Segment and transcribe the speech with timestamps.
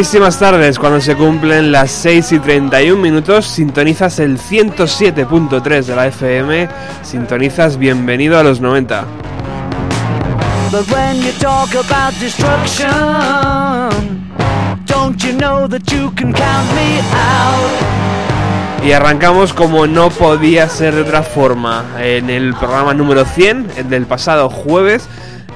[0.00, 6.06] Buenísimas tardes, cuando se cumplen las 6 y 31 minutos, sintonizas el 107.3 de la
[6.06, 6.68] FM,
[7.02, 9.04] sintonizas bienvenido a los 90.
[18.82, 23.90] Y arrancamos como no podía ser de otra forma, en el programa número 100, el
[23.90, 25.06] del pasado jueves,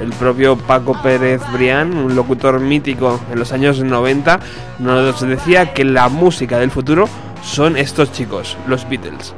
[0.00, 4.40] el propio Paco Pérez Brián, un locutor mítico en los años 90,
[4.78, 7.09] nos decía que la música del futuro
[7.42, 9.34] son estos chicos, los Beatles.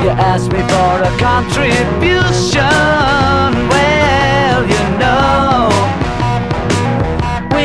[0.00, 0.16] You
[0.48, 2.60] me for a contribution,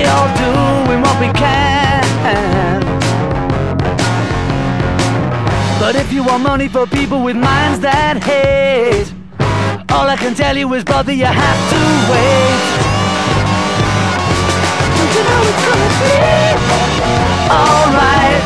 [0.05, 2.81] all doing what we can.
[5.79, 9.13] But if you want money for people with minds that hate,
[9.91, 12.63] all I can tell you is, brother, you have to wait.
[14.97, 16.13] Don't you know it's gonna be
[17.61, 18.43] alright?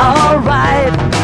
[0.00, 1.21] alright.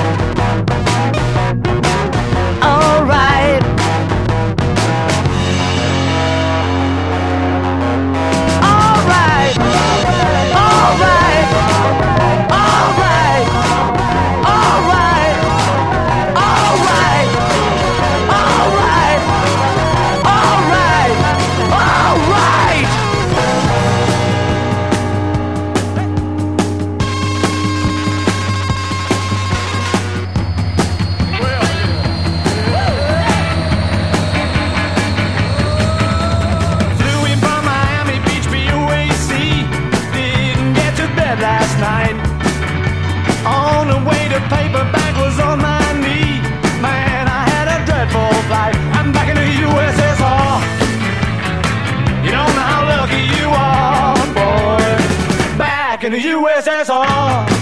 [56.08, 57.57] in the USSR.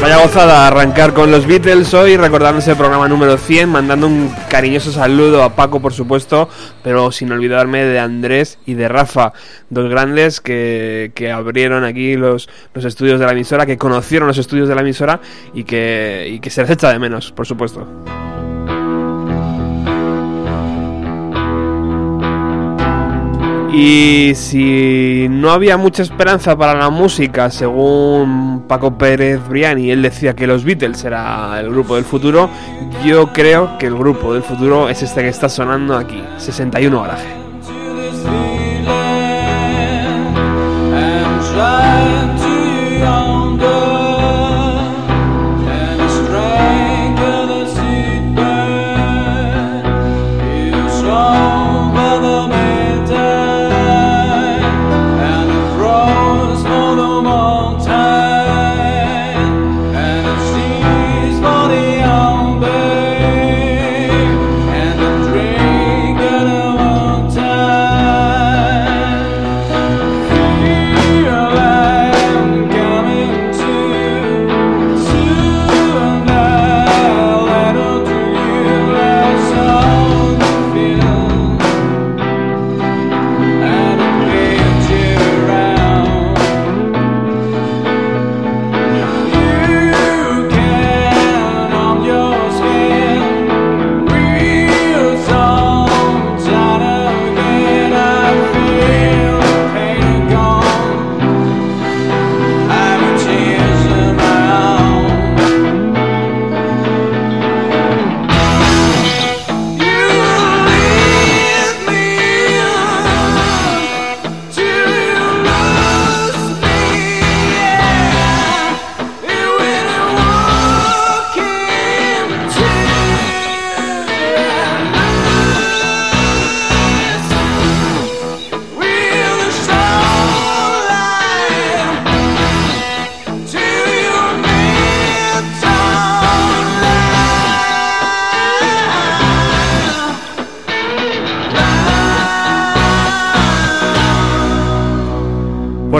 [0.00, 4.90] Vaya gozada arrancar con los Beatles hoy, recordando ese programa número 100, mandando un cariñoso
[4.90, 6.48] saludo a Paco, por supuesto,
[6.82, 9.32] pero sin olvidarme de Andrés y de Rafa,
[9.70, 14.38] dos grandes que, que abrieron aquí los, los estudios de la emisora, que conocieron los
[14.38, 15.20] estudios de la emisora
[15.54, 17.86] y que, y que se les echa de menos, por supuesto.
[23.72, 30.36] Y si no había mucha esperanza para la música, según Paco Pérez Briani, él decía
[30.36, 32.50] que los Beatles era el grupo del futuro,
[33.04, 37.41] yo creo que el grupo del futuro es este que está sonando aquí, 61 Garaje.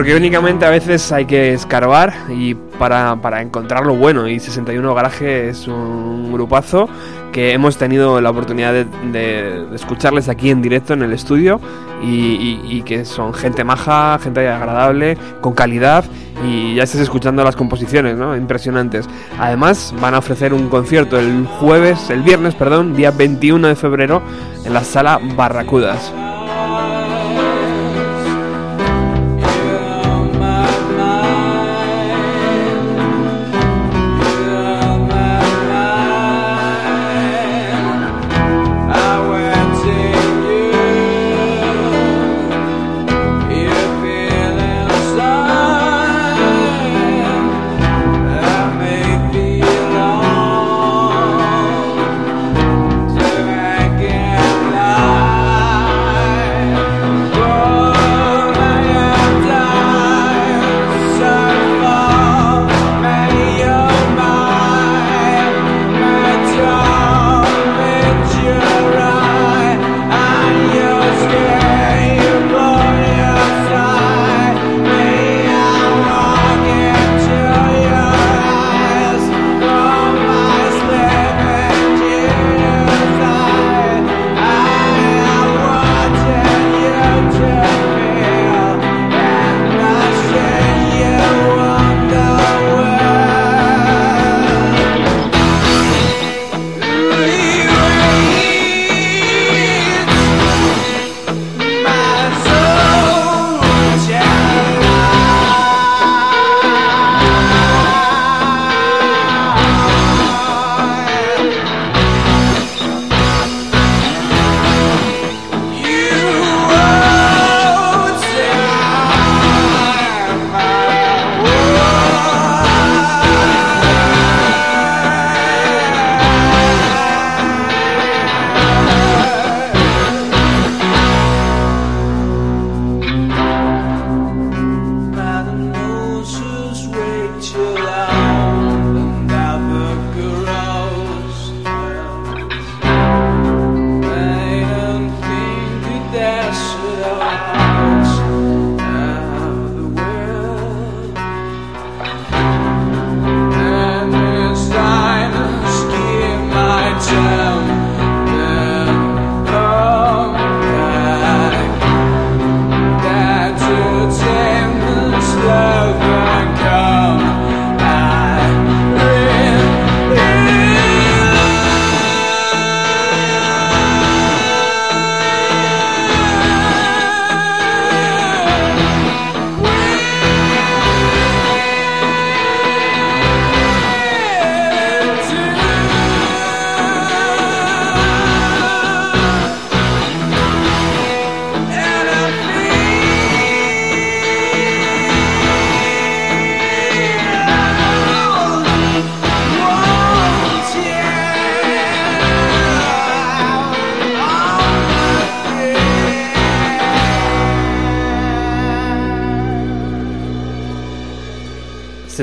[0.02, 4.26] Porque únicamente a veces hay que escarbar y para, para encontrar lo bueno.
[4.26, 6.88] Y 61 Garaje es un grupazo
[7.30, 11.60] que hemos tenido la oportunidad de, escucharles aquí en directo en el estudio
[12.02, 16.04] y, que son gente maja, gente agradable, con calidad
[16.44, 18.36] y ya estás escuchando las composiciones, ¿no?
[18.36, 19.08] Impresionantes.
[19.38, 24.20] Además van a ofrecer un concierto el jueves, el viernes, perdón, día 21 de febrero
[24.64, 26.12] en la sala Barracudas.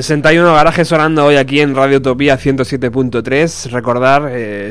[0.02, 3.70] 61 Garaje sonando hoy aquí en Radio Utopía 107.3.
[3.70, 4.22] Recordar,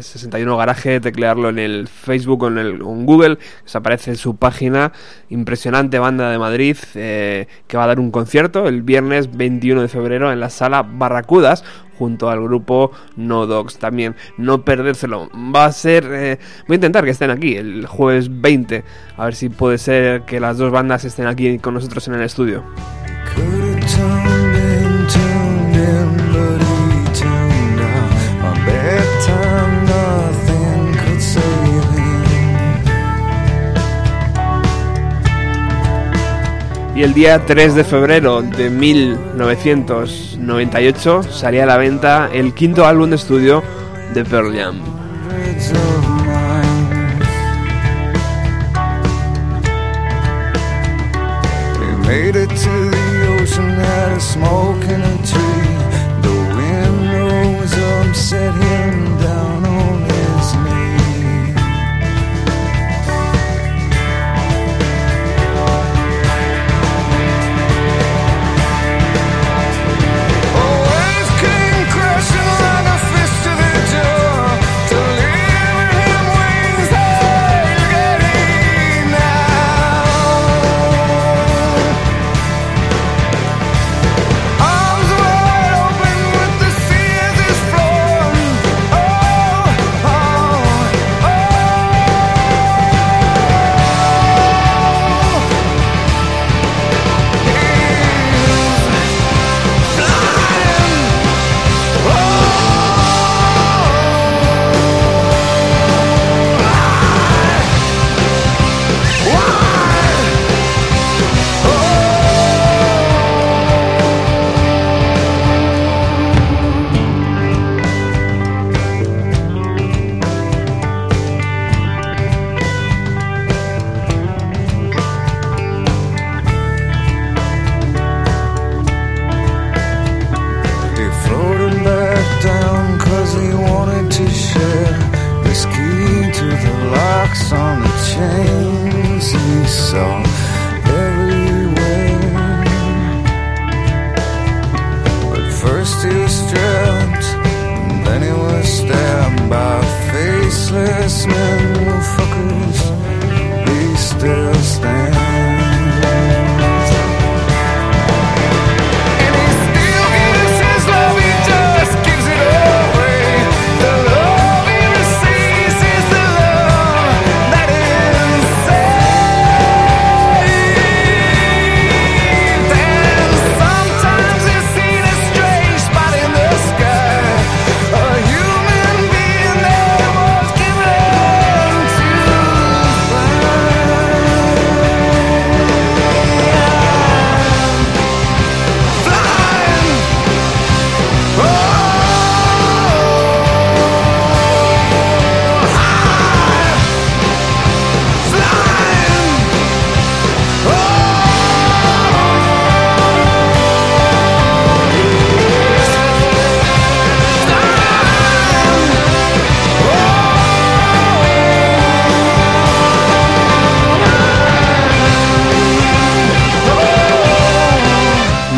[0.02, 4.92] 61 eh, Garaje, teclearlo en el Facebook o en, el, Google, os aparece su página.
[5.30, 9.88] Impresionante banda de Madrid eh, que va a dar un concierto el viernes 21 de
[9.88, 11.64] febrero en la sala Barracudas
[11.98, 13.78] junto al grupo No Dogs.
[13.78, 15.30] También no perdérselo.
[15.56, 16.06] Va a ser.
[16.12, 18.84] Eh, voy a intentar que estén aquí el jueves 20.
[19.18, 22.24] A ver si puede ser que las dos bandas estén aquí con nosotros en el
[22.24, 22.64] estudio.
[37.00, 43.10] Y el día 3 de febrero de 1998 salía a la venta el quinto álbum
[43.10, 43.64] de estudio
[44.14, 44.82] de Pearl Jam.
[53.50, 55.75] person had a smoke and a tree.
[56.22, 58.88] The wind rose, upset him.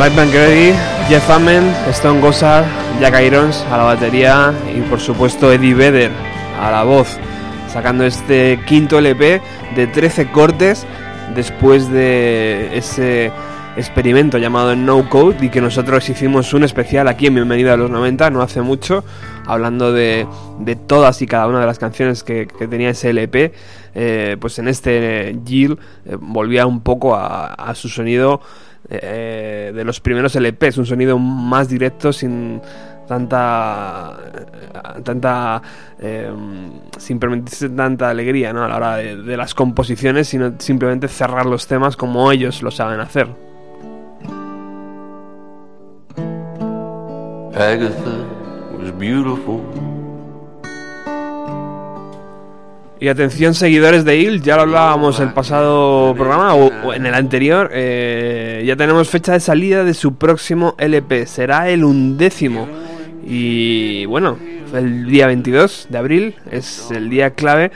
[0.02, 0.72] Mike McGrady,
[1.08, 2.64] Jeff Amen, Stone Gossard,
[3.00, 6.10] Jack Irons a la batería y por supuesto Eddie Vedder
[6.60, 7.18] a la voz,
[7.72, 9.40] sacando este quinto LP
[9.76, 10.84] de 13 cortes
[11.36, 13.30] después de ese
[13.76, 17.88] experimento llamado No Code y que nosotros hicimos un especial aquí en Bienvenida a los
[17.88, 19.04] 90 no hace mucho,
[19.46, 20.26] hablando de,
[20.88, 23.52] todas y cada una de las canciones que, tenía ese LP,
[23.94, 28.40] eh, pues en este Jill eh, volvía un poco a su sonido
[28.88, 32.60] eh, de los primeros LPs, un sonido más directo sin
[33.06, 34.16] tanta
[35.04, 35.62] tanta
[36.00, 36.30] eh,
[36.96, 38.64] sin permitirse tanta alegría ¿no?
[38.64, 43.00] a la hora de, las composiciones sino simplemente cerrar los temas como ellos lo saben
[43.00, 43.28] hacer
[47.54, 48.42] Agatha
[48.98, 50.01] beautiful
[53.02, 57.68] Y atención seguidores de Il, ya lo hablábamos el pasado programa o, en el anterior,
[57.72, 62.68] eh, ya tenemos fecha de salida de su próximo LP, será el undécimo.
[63.26, 64.38] Y bueno,
[64.72, 67.72] el día 22 de abril es el día clave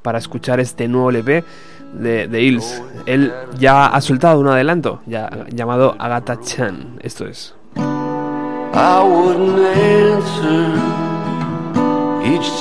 [0.00, 1.44] para escuchar este nuevo LP
[1.92, 2.82] de, de Ills.
[3.04, 7.54] Él ya ha soltado un adelanto ya, llamado Agatha Chan, esto es.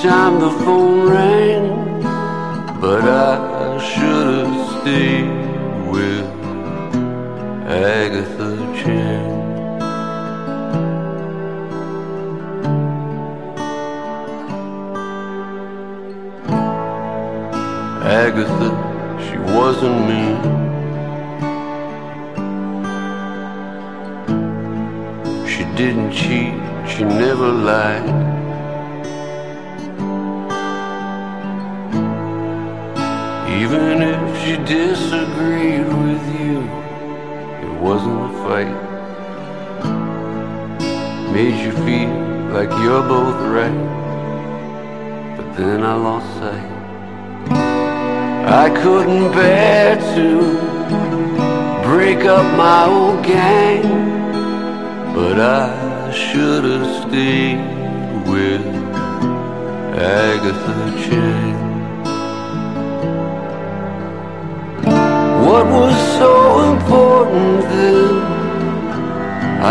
[0.01, 1.88] time the phone rang.
[2.81, 5.27] But I should have stayed
[5.91, 6.25] with
[7.67, 9.39] Agatha Chan.
[18.01, 18.69] Agatha,
[19.25, 20.23] she wasn't me.
[25.51, 26.53] She didn't cheat,
[26.87, 28.48] she never lied.
[33.57, 36.59] Even if she disagreed with you,
[37.65, 38.77] it wasn't a fight.
[41.33, 42.09] Made you feel
[42.53, 43.79] like you're both right.
[45.35, 46.79] But then I lost sight.
[48.45, 50.27] I couldn't bear to
[51.87, 53.83] break up my old gang,
[55.13, 57.59] but I should have stayed
[58.27, 58.65] with
[59.95, 61.68] Agatha Chang.
[65.49, 66.33] What was so
[66.73, 68.21] important then?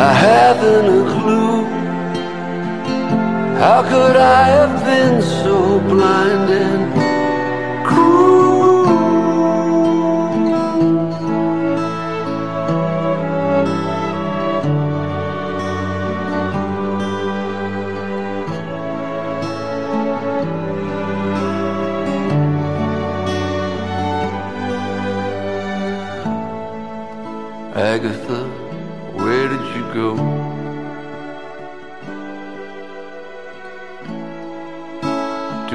[0.06, 1.64] I haven't a clue.
[3.62, 8.37] How could I have been so blind and cruel?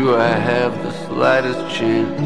[0.03, 2.21] Do I have the slightest chance?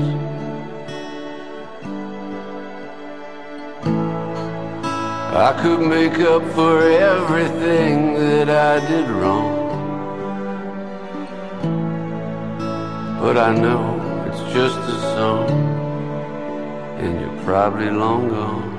[5.48, 9.54] I could make up for everything that I did wrong.
[13.22, 13.84] But I know
[14.28, 15.48] it's just a song,
[16.98, 18.78] and you're probably long gone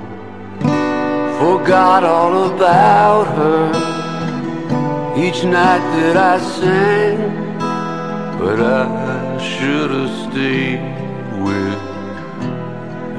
[1.39, 3.69] forgot all about her
[5.17, 7.48] each night that I sang,
[8.39, 10.79] but I should have stayed
[11.43, 11.81] with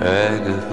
[0.02, 0.69] Agatha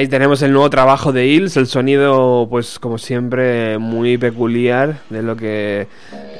[0.00, 5.20] Ahí tenemos el nuevo trabajo de Hills, el sonido, pues como siempre, muy peculiar de
[5.20, 5.88] lo que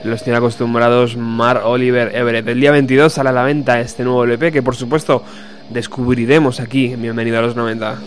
[0.02, 2.48] los tiene acostumbrados Mar Oliver Everett.
[2.48, 5.22] El día 22 sale a la venta este nuevo LP que por supuesto
[5.68, 7.98] descubriremos aquí en Bienvenido a los 90.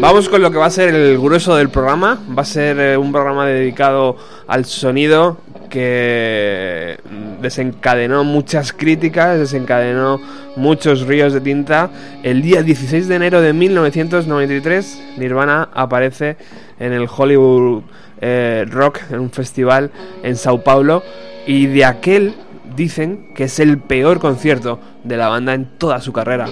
[0.00, 2.20] Vamos con lo que va a ser el grueso del programa.
[2.38, 6.98] Va a ser eh, un programa dedicado al sonido que
[7.40, 10.20] desencadenó muchas críticas, desencadenó
[10.56, 11.90] muchos ríos de tinta.
[12.22, 16.36] El día 16 de enero de 1993, Nirvana aparece
[16.78, 17.82] en el Hollywood
[18.20, 19.90] eh, Rock, en un festival
[20.22, 21.02] en Sao Paulo,
[21.46, 22.34] y de aquel
[22.76, 26.46] dicen que es el peor concierto de la banda en toda su carrera.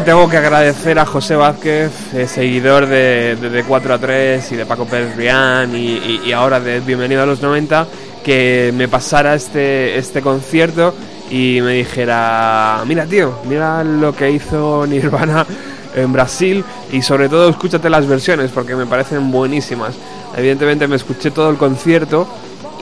[0.00, 4.64] Tengo que agradecer a José Vázquez, eh, seguidor de, de, 4 a 3 y de
[4.64, 7.86] Paco Pérez Rián y, ahora de Bienvenido a los 90,
[8.24, 10.94] que me pasara este, este concierto
[11.30, 15.46] y me dijera, mira tío, mira lo que hizo Nirvana
[15.94, 19.94] en Brasil y sobre todo escúchate las versiones porque me parecen buenísimas.
[20.34, 22.26] Evidentemente me escuché todo el concierto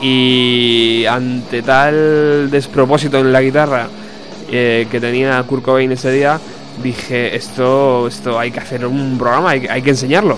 [0.01, 3.89] y ante tal despropósito en la guitarra
[4.49, 6.39] eh, que tenía Kurt Cobain ese día,
[6.81, 10.37] dije, esto, esto hay que hacer un programa, hay, hay que enseñarlo.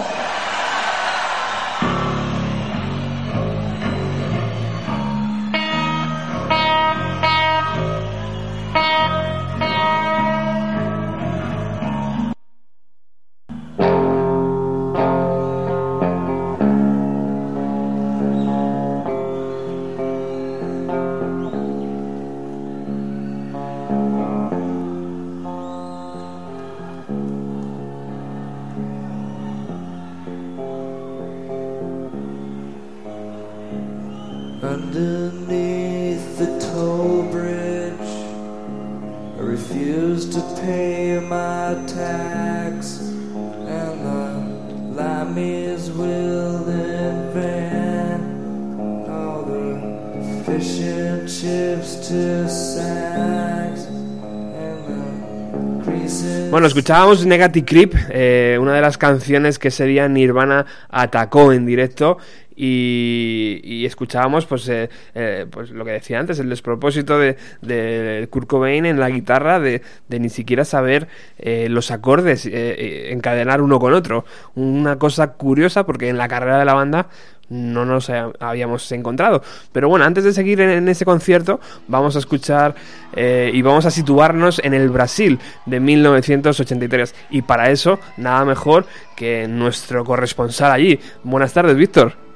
[56.51, 62.17] Bueno, escuchábamos Negative Creep, eh, una de las canciones que sería Nirvana atacó en directo
[62.63, 68.47] y, escuchábamos pues, eh, eh, pues lo que decía antes, el despropósito de, de Kurt
[68.47, 71.07] Cobain en la guitarra de, de ni siquiera saber
[71.39, 74.25] eh, los acordes, eh, eh, encadenar uno con otro.
[74.55, 77.07] Una cosa curiosa porque en la carrera de la banda
[77.49, 79.41] no nos ha- habíamos encontrado.
[79.73, 82.75] Pero bueno, antes de seguir en ese concierto, vamos a escuchar
[83.13, 87.13] eh, y vamos a situarnos en el Brasil de 1983.
[87.31, 88.85] Y para eso, nada mejor
[89.17, 90.97] que nuestro corresponsal allí.
[91.23, 92.30] Buenas tardes, Víctor.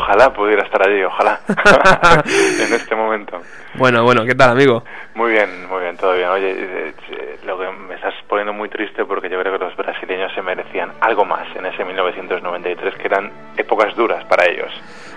[0.00, 1.40] Ojalá pudiera estar allí, ojalá.
[2.26, 3.40] en este momento.
[3.74, 4.82] Bueno, bueno, ¿qué tal, amigo?
[5.14, 6.28] Muy bien, muy bien, todo bien.
[6.30, 9.76] Oye, eh, eh, lo que me estás poniendo muy triste porque yo creo que los
[9.76, 14.70] brasileños se merecían algo más en ese 1993, que eran épocas duras para ellos.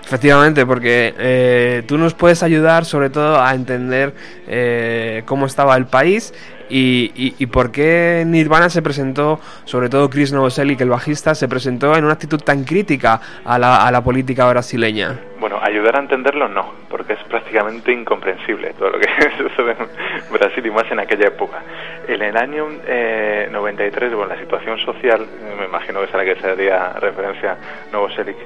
[0.06, 4.14] Efectivamente, porque eh, tú nos puedes ayudar sobre todo a entender
[4.48, 6.34] eh, cómo estaba el país
[6.70, 11.48] y, y- y por qué Nirvana se presentó, sobre todo Chris Novoselic, el bajista, se
[11.48, 15.20] presentó en una actitud tan crítica a la, a la política brasileña.
[15.40, 20.66] Bueno, ayudar a entenderlo no, porque es prácticamente incomprensible todo lo que sucede en Brasil
[20.66, 21.62] y más en aquella época.
[22.08, 25.26] En el año eh, 93, bueno, la situación social,
[25.60, 27.58] me imagino que es a la que se haría referencia
[27.92, 28.38] Novoselic,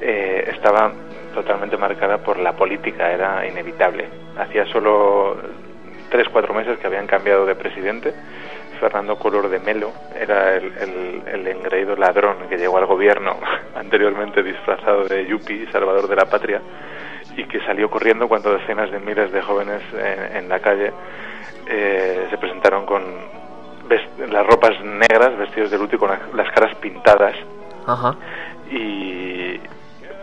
[0.00, 0.92] eh, estaba
[1.34, 4.08] totalmente marcada por la política, era inevitable.
[4.38, 5.36] Hacía solo
[6.16, 8.14] tres, cuatro meses que habían cambiado de presidente.
[8.80, 13.36] Fernando Color de Melo era el, el, el engreído ladrón que llegó al gobierno
[13.74, 16.60] anteriormente disfrazado de Yupi, salvador de la patria,
[17.36, 20.90] y que salió corriendo cuando decenas de miles de jóvenes en, en la calle
[21.68, 23.02] eh, se presentaron con
[24.30, 27.34] las ropas negras, vestidos de luto y con las- las caras pintadas
[27.86, 28.14] Ajá.
[28.70, 29.58] y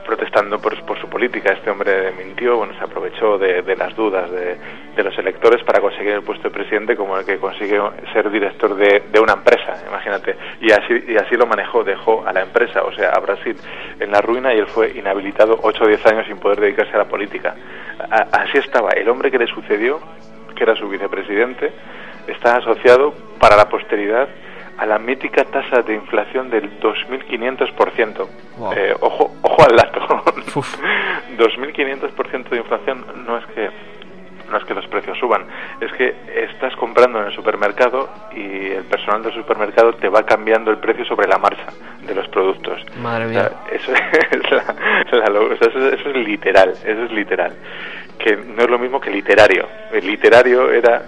[0.03, 1.53] protestando por, su política.
[1.53, 4.57] Este hombre mintió, bueno, se aprovechó de, de las dudas de,
[4.95, 7.79] de los electores para conseguir el puesto de presidente como el que consigue
[8.11, 10.35] ser director de, de una empresa, imagínate.
[10.61, 13.55] Y así, y así lo manejó, dejó a la empresa, o sea, a Brasil
[13.99, 16.99] en la ruina y él fue inhabilitado 8 o 10 años sin poder dedicarse a
[16.99, 17.55] la política.
[18.31, 18.91] Así estaba.
[18.91, 19.99] El hombre que le sucedió,
[20.55, 21.71] que era su vicepresidente,
[22.27, 24.27] está asociado para la posteridad
[24.77, 28.27] a la mítica tasa de inflación del 2.500%.
[28.57, 28.73] Wow.
[28.73, 30.23] Eh, ojo, ojo al dato.
[30.55, 30.75] Uf.
[31.38, 33.69] 2.500% de inflación no es que
[34.51, 35.45] no es que los precios suban,
[35.81, 40.69] es que estás comprando en el supermercado y el personal del supermercado te va cambiando
[40.69, 41.65] el precio sobre la marcha
[42.05, 42.86] de los productos.
[43.01, 43.49] Madre O mía.
[43.49, 43.91] sea, eso
[44.31, 47.53] es, la- la lo- o sea, eso, eso es literal, eso es literal.
[48.17, 49.67] Que no es lo mismo que literario.
[49.91, 51.04] El literario era,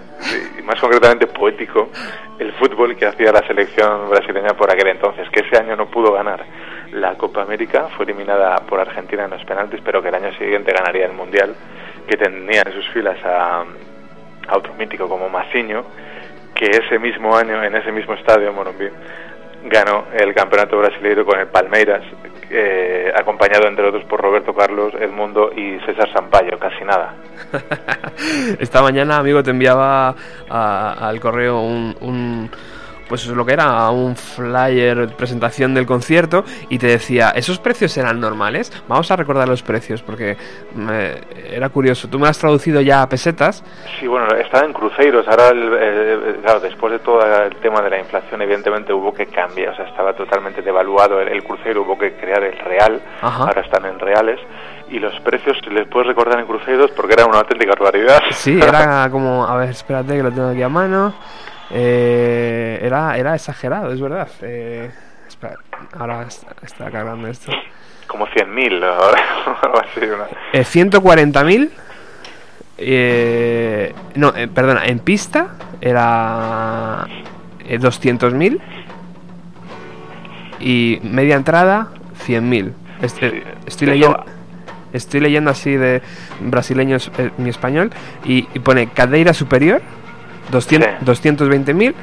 [0.64, 1.90] más concretamente poético,
[2.38, 6.12] el fútbol que hacía la selección brasileña por aquel entonces, que ese año no pudo
[6.12, 6.44] ganar
[6.92, 10.72] la Copa América, fue eliminada por Argentina en los penaltis, pero que el año siguiente
[10.72, 11.54] ganaría el Mundial,
[12.06, 13.64] que tenía en sus filas a,
[14.48, 15.84] a otro mítico como Massiño,
[16.54, 18.88] que ese mismo año, en ese mismo estadio, en Morumbi,
[19.64, 22.02] ganó el campeonato brasileño con el Palmeiras,
[22.50, 27.14] eh, acompañado entre otros por Roberto Carlos, Edmundo y César Sampaio, casi nada.
[28.58, 30.14] Esta mañana, amigo, te enviaba
[30.48, 32.50] al correo un, un-
[33.08, 38.20] pues lo que era un flyer presentación del concierto y te decía, ¿esos precios eran
[38.20, 38.72] normales?
[38.88, 40.36] Vamos a recordar los precios porque
[40.74, 41.14] me-
[41.52, 42.08] era curioso.
[42.08, 43.62] Tú me has traducido ya a pesetas.
[44.00, 45.26] Sí, bueno, estaba en cruceros.
[45.28, 49.26] Ahora, el- el- claro, después de todo el tema de la inflación, evidentemente hubo que
[49.26, 49.72] cambiar.
[49.72, 53.00] O sea, estaba totalmente devaluado el, el crucero, hubo que crear el real.
[53.22, 53.44] Ajá.
[53.44, 54.40] Ahora están en reales.
[54.88, 56.90] Y los precios, ¿les puedes recordar en cruceros?
[56.92, 58.20] Porque era una auténtica barbaridad.
[58.30, 61.14] Sí, era como, a ver, espérate que lo tengo aquí a mano.
[61.70, 64.28] Eh, era, era exagerado, es verdad.
[64.42, 64.90] Eh,
[65.28, 65.54] espera,
[65.98, 67.52] ahora está, está cargando esto.
[68.06, 69.20] Como 100.000 ahora,
[69.62, 71.70] una- Eh, 140.000.
[72.78, 75.48] Eh, no, eh, perdona, en pista
[75.80, 77.06] era
[77.66, 78.60] eh, 200.000.
[80.60, 81.88] Y media entrada,
[82.26, 82.72] 100.000.
[83.02, 84.24] Este, Sí, estoy, leyendo,
[84.92, 86.00] estoy leyendo así de
[86.40, 87.90] brasileño es- eh, mi español.
[88.24, 89.82] Y, y pone cadeira superior,
[90.50, 91.04] 200 Sí.
[91.04, 91.94] 220.000.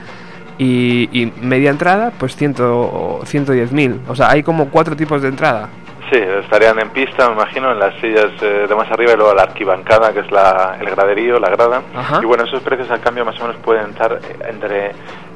[0.60, 4.02] Y, y media entrada, pues 100, o 110.000.
[4.08, 5.70] O sea, hay como cuatro tipos de entrada.
[6.14, 9.34] Sí, estarían en pista, me imagino, en las sillas eh, de más arriba y luego
[9.34, 11.82] la arquibancada, que es la, el graderío, la grada.
[11.96, 12.20] Ajá.
[12.22, 14.92] Y bueno, esos precios al cambio más o menos pueden estar entre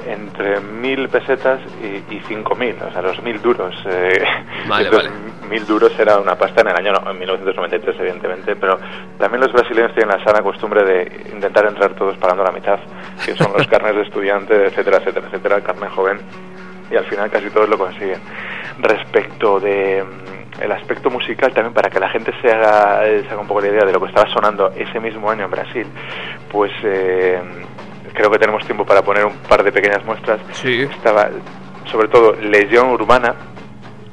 [0.06, 3.76] entre mil pesetas y, y cinco mil, o sea, los mil duros.
[3.90, 4.24] eh,
[4.70, 5.16] Vale, estos vale.
[5.50, 8.78] Mil duros era una pasta en el año no, en 1993, evidentemente, pero
[9.18, 12.80] también los brasileños tienen la sana costumbre de intentar entrar todos pagando la mitad,
[13.26, 16.20] que son los carnes de estudiante, etcétera, etcétera, etcétera, carne joven
[16.92, 18.22] y al final casi todos lo consiguen.
[18.80, 20.04] Respecto de
[20.62, 23.62] el aspecto musical también para que la gente se haga, eh, se haga un poco
[23.62, 25.88] la idea de lo que estaba sonando ese mismo año en Brasil,
[26.52, 27.40] pues eh,
[28.14, 30.40] creo que tenemos tiempo para poner un par de pequeñas muestras.
[30.54, 30.82] Sí.
[30.84, 31.30] Estaba
[31.92, 33.34] sobre todo Legión Urbana,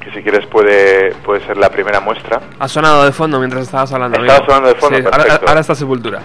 [0.00, 2.40] que si quieres puede, puede ser la primera muestra.
[2.58, 4.18] Ha sonado de fondo mientras estabas hablando.
[4.20, 4.46] Estaba amigo.
[4.52, 6.20] sonando de fondo, Sí, ahora, ahora está Sepultura.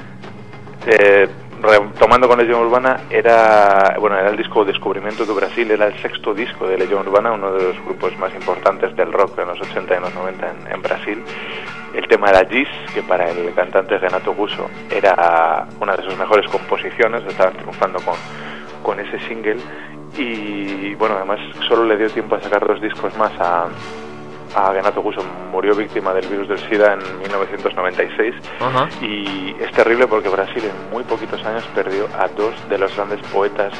[0.86, 1.28] Eh,
[1.62, 6.34] retomando con Legión Urbana, era, bueno, era el disco Descubrimiento de Brasil, era el sexto
[6.34, 9.96] disco de Legión Urbana, uno de los grupos más importantes del rock en los 80
[9.96, 11.24] y los 90 en, en Brasil.
[11.94, 16.50] El tema era Gis, que para el cantante Renato Gusso era una de sus mejores
[16.50, 18.16] composiciones, estaban triunfando con,
[18.84, 19.58] con ese single.
[20.18, 23.68] Y bueno, además solo le dio tiempo a sacar dos discos más a,
[24.56, 25.22] a Renato Gusso.
[25.52, 28.90] Murió víctima del virus del SIDA en 1996 Ajá.
[29.02, 33.20] y es terrible porque Brasil en muy poquitos años perdió a dos de los grandes
[33.28, 33.74] poetas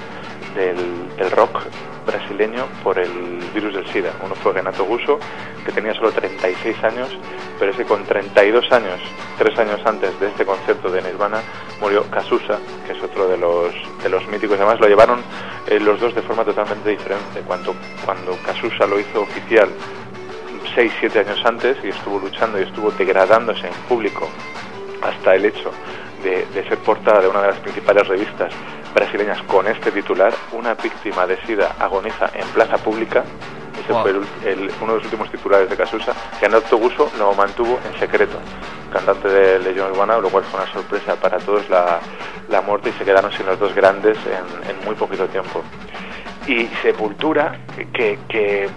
[0.56, 1.62] del, del rock
[2.06, 4.12] brasileño por el virus del SIDA.
[4.24, 5.20] Uno fue Renato Gusso,
[5.66, 7.18] que tenía solo 36 años,
[7.60, 9.00] pero ese con 32 años,
[9.38, 11.42] tres años antes de este concierto de Nirvana,
[11.80, 14.58] murió Casusa, que es otro de los, de los míticos.
[14.58, 15.22] Además lo llevaron
[15.68, 17.42] eh, los dos de forma totalmente diferente.
[17.46, 19.70] Cuando, cuando Casusa lo hizo oficial
[20.80, 24.30] 6, 7 años antes y estuvo luchando y estuvo degradándose en público
[25.02, 25.72] hasta el hecho
[26.24, 28.54] de, de ser portada de una de las principales revistas
[28.96, 33.26] brasileñas con este titular, una víctima de SIDA agoniza en plaza pública.
[33.84, 34.02] Ese Wow.
[34.04, 36.14] fue el- el- uno de los últimos titulares de Casusa.
[36.42, 38.38] Renato Gusso lo mantuvo en secreto,
[38.94, 42.00] cantante de Legión Urbana, lo cual fue una sorpresa para todos la,
[42.48, 45.62] la muerte y se quedaron sin los dos grandes en, en muy poquito tiempo.
[46.48, 47.60] Y Sepultura,
[47.94, 48.70] que, que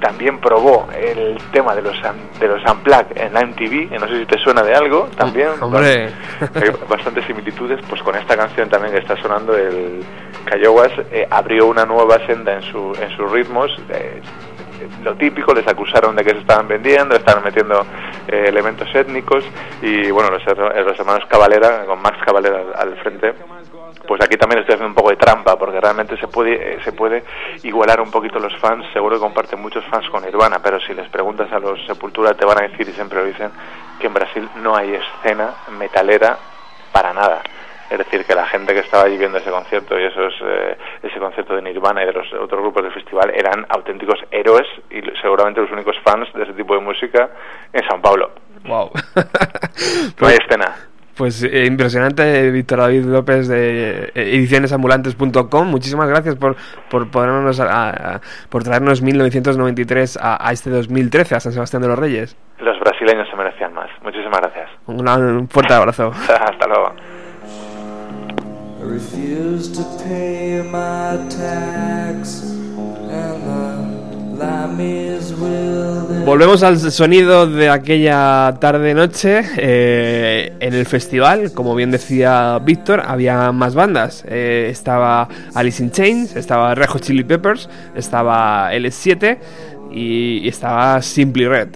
[0.00, 1.96] también probó el tema de los
[2.40, 6.12] de los Unplugged en la MTV, no sé si te suena de algo, también Hombre.
[6.54, 10.04] hay bastantes similitudes, pues con esta canción también que está sonando el
[10.44, 13.70] Cayowas eh, abrió una nueva senda en, su, en sus ritmos.
[13.90, 14.20] eh,
[15.02, 17.80] lo típico, les acusaron de que se estaban vendiendo, estaban metiendo
[18.28, 19.42] eh, elementos étnicos
[19.80, 23.32] y bueno, los, her- los hermanos Cavalera, con Max Cavalera al, al frente,
[24.06, 26.92] pues aquí también estoy haciendo un poco de trampa porque realmente se puede eh, se
[26.92, 27.24] puede
[27.62, 28.86] igualar un poquito los fans.
[28.92, 32.44] Seguro que comparten muchos fans con Nirvana pero si les preguntas a los Sepultura te
[32.44, 33.50] van a decir y siempre lo dicen
[34.00, 36.38] que en Brasil no hay escena metalera
[36.92, 37.42] para nada.
[37.88, 41.18] Es decir que la gente que estaba allí viendo ese concierto y esos eh, ese
[41.20, 45.60] concierto de Nirvana y de los otros grupos del festival eran auténticos héroes y seguramente
[45.60, 47.30] los únicos fans de ese tipo de música
[47.72, 48.30] en San Paulo
[48.66, 48.90] Wow.
[50.20, 50.74] no hay escena
[51.16, 55.66] Pues eh, impresionante, Víctor David López de eh, edicionesamulantes.com.
[55.68, 56.56] Muchísimas gracias por,
[56.90, 61.88] por ponernos a- a- por traernos 1993 a, a este 2013 a San Sebastián de
[61.88, 62.36] los Reyes.
[62.58, 66.10] los brasileños se merecían más muchísimas gracias Un, un fuerte abrazo.
[66.40, 66.92] hasta luego
[68.78, 72.42] I refuse to pay my tax,
[73.10, 73.75] and the Lamies will.
[76.24, 81.52] Volvemos al sonido de aquella tarde-noche eh, en el festival.
[81.52, 84.24] Como bien decía Víctor, había más bandas.
[84.26, 89.38] Eh, estaba Alice in Chains, estaba Red Hot Chili Peppers, estaba L7
[89.92, 91.68] y, estaba Simply Red.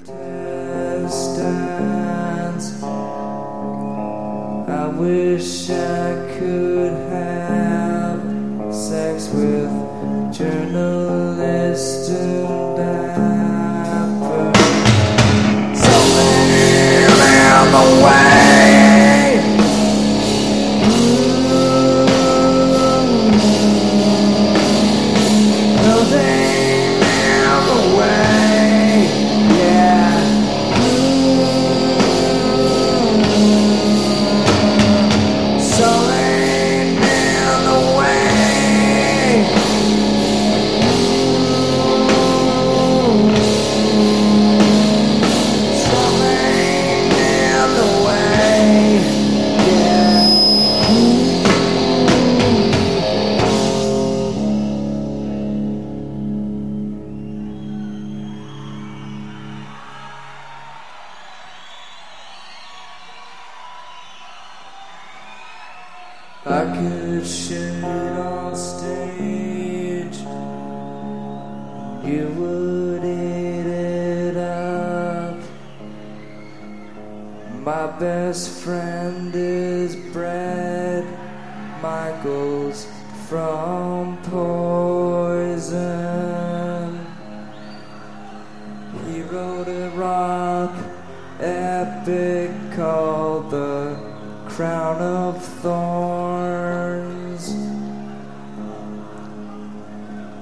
[94.60, 97.44] Crown of Thorns.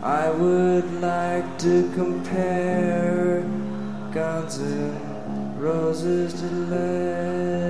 [0.03, 3.43] I would like to compare
[4.11, 7.68] Guns and Roses to Led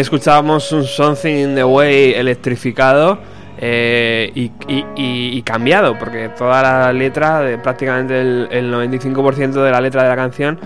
[0.00, 3.18] escuchábamos un Something in the Way electrificado
[3.58, 10.02] eh, y cambiado, porque toda la letra, de prácticamente el, el 95% de la letra
[10.02, 10.58] de la canción,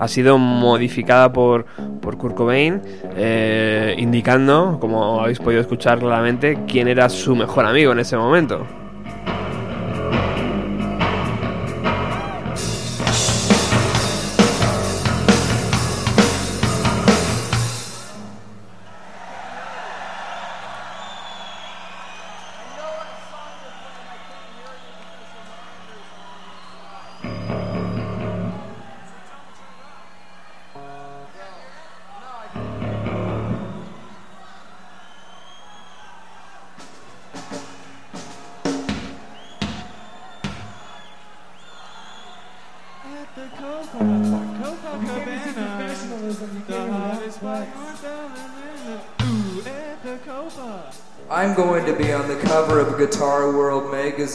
[0.00, 1.66] ha sido modificada por,
[2.00, 2.80] por Kurt Cobain,
[3.16, 8.66] eh, indicando, como habéis podido escuchar claramente, quién era su mejor amigo en ese momento.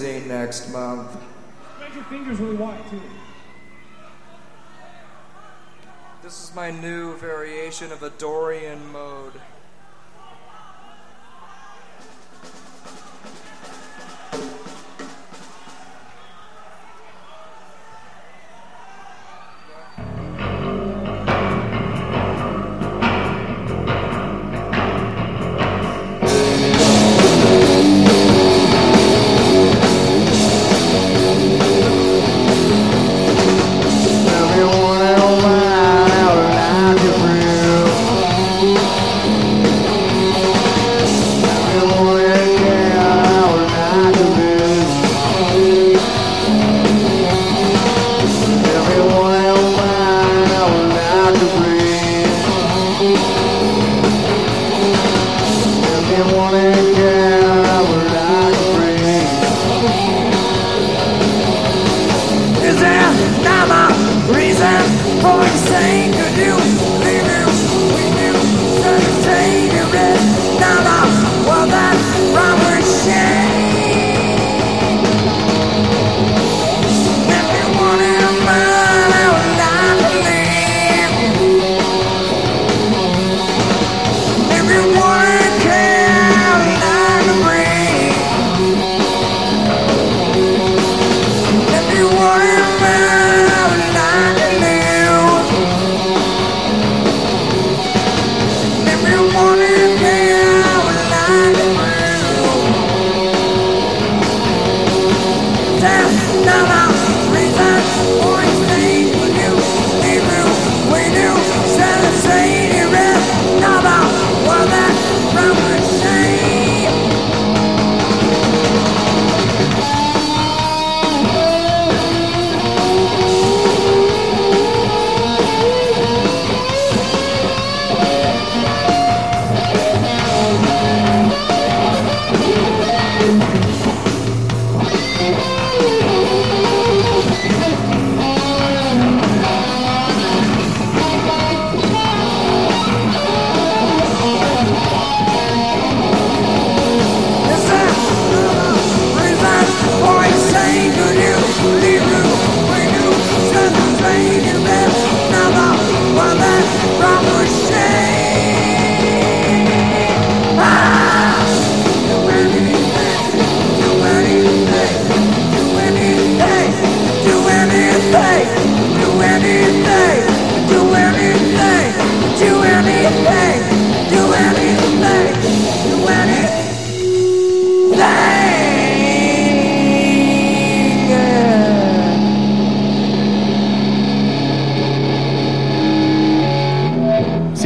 [0.02, 1.18] Magazine next month.
[1.80, 3.02] Make your fingers really white too.
[6.22, 9.34] This is my new variation of a Dorian mode.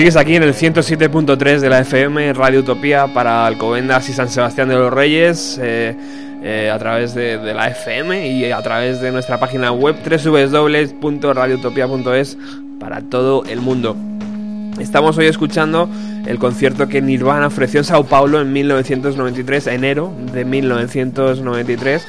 [0.09, 4.69] Sigues aquí en el 107.3 de la FM, Radio Utopía para Alcobendas y San Sebastián
[4.69, 5.95] de los Reyes, eh,
[6.41, 12.39] eh, a través de, la FM y a través de nuestra página web www.radiotopia.es
[12.79, 13.95] para todo el mundo.
[14.79, 15.87] Estamos hoy escuchando
[16.25, 22.07] el concierto que Nirvana ofreció en Sao Paulo en 1993, enero de 1993,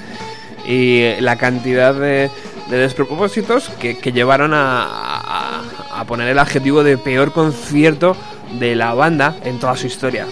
[0.66, 2.30] y la cantidad de,
[2.70, 4.99] de despropósitos que, llevaron a
[6.10, 8.16] poner el adjetivo de peor concierto
[8.58, 10.26] de la banda en toda su historia.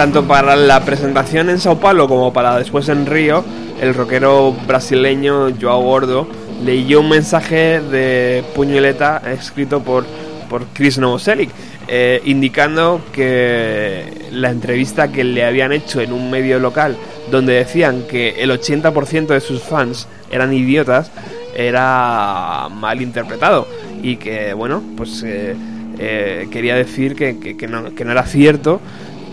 [0.00, 3.44] Tanto para la presentación en Sao Paulo como para después en Río,
[3.82, 6.26] el rockero brasileño Joao Gordo
[6.64, 10.06] leyó un mensaje de puñoleta escrito por,
[10.48, 11.50] por Chris Novoselic,
[11.86, 16.96] eh, indicando que la entrevista que le habían hecho en un medio local,
[17.30, 21.10] donde decían que el 80% de sus fans eran idiotas,
[21.54, 23.68] era mal interpretado
[24.02, 25.54] y que, bueno, pues eh,
[25.98, 28.80] eh, quería decir que, que- no era cierto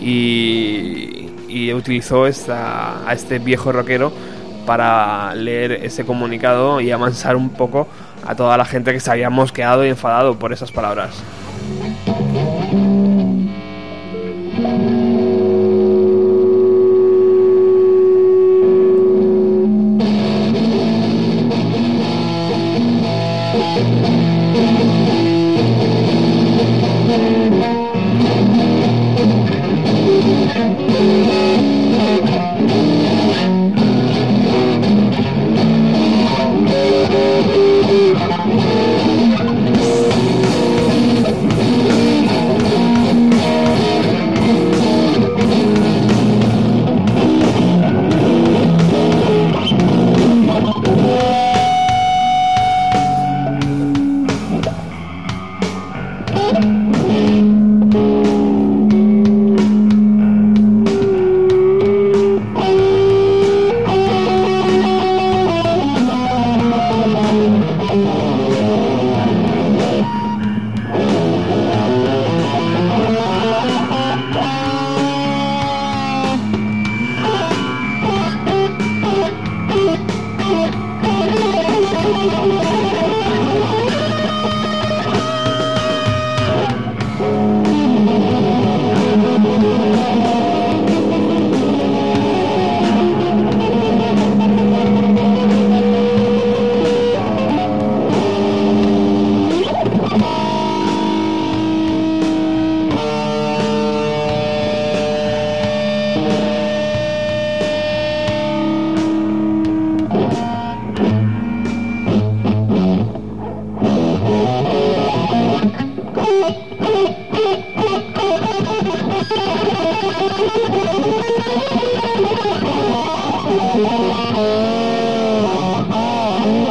[0.00, 4.12] y, y utilizó esta, a este viejo rockero
[4.66, 7.88] para leer ese comunicado y amansar un poco
[8.26, 11.22] a toda la gente que se había mosqueado y enfadado por esas palabras.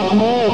[0.09, 0.46] Oh.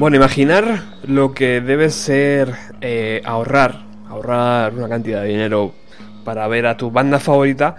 [0.00, 5.74] Bueno, imaginar lo que debe ser eh, ahorrar, ahorrar una cantidad de dinero
[6.24, 7.76] para ver a tu banda favorita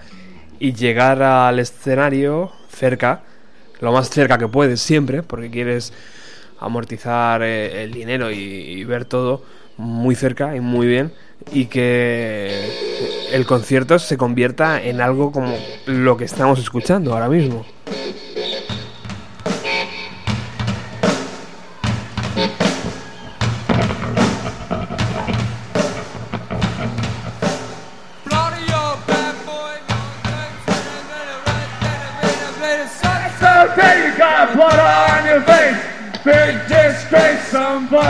[0.60, 3.24] y llegar al escenario cerca,
[3.80, 5.94] lo más cerca que puedes siempre, porque quieres
[6.60, 9.42] amortizar eh, el dinero y, y ver todo
[9.78, 11.12] muy cerca y muy bien
[11.52, 12.70] y que
[13.32, 15.58] el concierto se convierta en algo como
[15.88, 17.66] lo que estamos escuchando ahora mismo.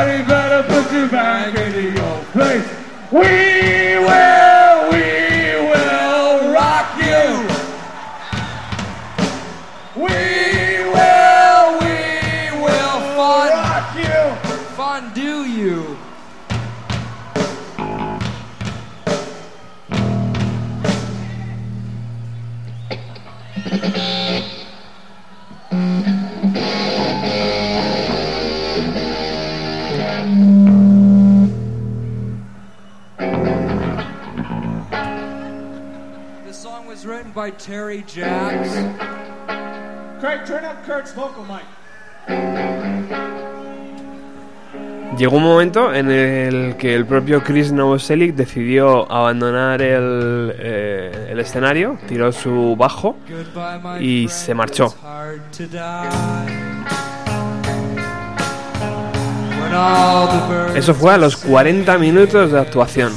[0.02, 2.68] Somebody better put you back in your place.
[3.12, 3.81] We
[37.42, 38.70] by Terry Jacks.
[40.20, 41.66] Craig, turn up Kurt's vocal mic.
[45.18, 51.40] Llegó un momento en el que el propio Chris Novoselic decidió abandonar el, eh, el
[51.40, 53.18] escenario, tiró su bajo
[54.00, 54.94] y se marchó.
[60.76, 63.12] Eso fue a los 40 minutos de actuación.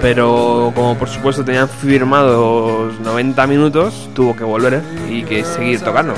[0.00, 6.14] Pero como por supuesto tenían firmados 90 minutos, tuvo que volver y que seguir tocando.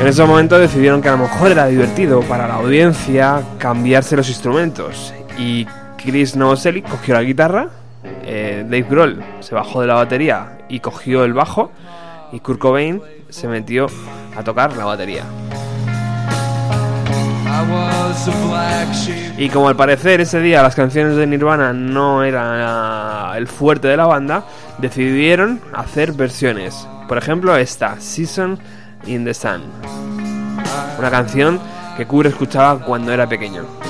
[0.00, 4.28] En ese momento decidieron que a lo mejor era divertido para la audiencia cambiarse los
[4.30, 5.12] instrumentos.
[5.36, 5.66] Y
[5.98, 7.68] Chris Novoselic cogió la guitarra,
[8.22, 11.70] eh, Dave Grohl se bajó de la batería y cogió el bajo,
[12.32, 13.88] y Kurt Cobain se metió
[14.36, 15.24] a tocar la batería.
[19.36, 23.96] Y como al parecer ese día las canciones de Nirvana no eran el fuerte de
[23.96, 24.44] la banda,
[24.78, 26.86] decidieron hacer versiones.
[27.08, 28.58] Por ejemplo esta, Season
[29.06, 29.62] in the Sun.
[30.98, 31.58] Una canción
[31.96, 33.89] que Kurt escuchaba cuando era pequeño.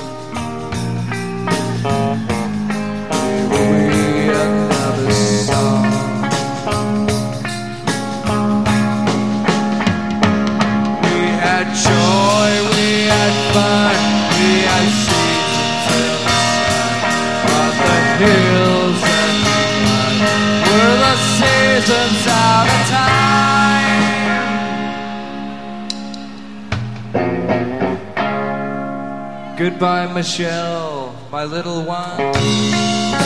[29.81, 33.20] Goodbye, Michelle, my little one.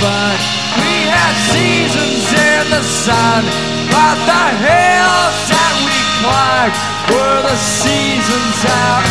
[0.00, 0.36] Fun,
[0.80, 3.44] we had seasons in the sun.
[3.88, 6.76] But the hills that we climbed
[7.12, 9.05] were the seasons out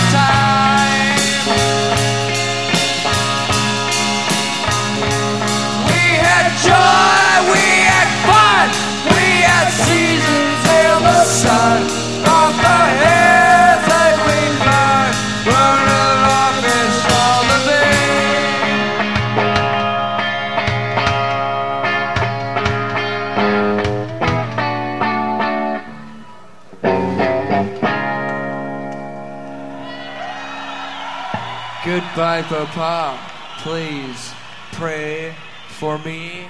[32.16, 33.20] Goodbye, Papa.
[33.59, 34.32] Please
[34.72, 35.36] pray
[35.68, 36.47] for me.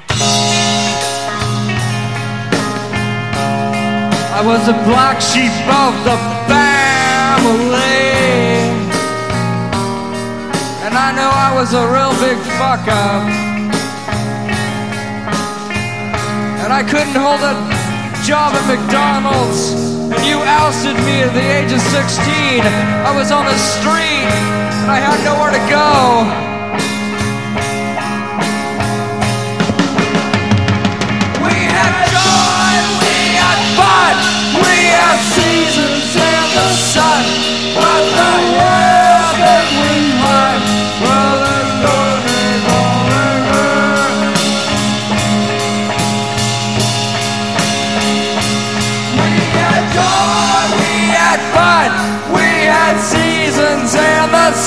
[4.29, 7.81] I was a black sheep of the family.
[10.85, 13.25] And I know I was a real big fuck up.
[16.61, 17.57] And I couldn't hold a
[18.23, 19.73] job at McDonald's.
[20.13, 22.61] And you ousted me at the age of 16.
[22.61, 26.54] I was on the street I had nowhere to go.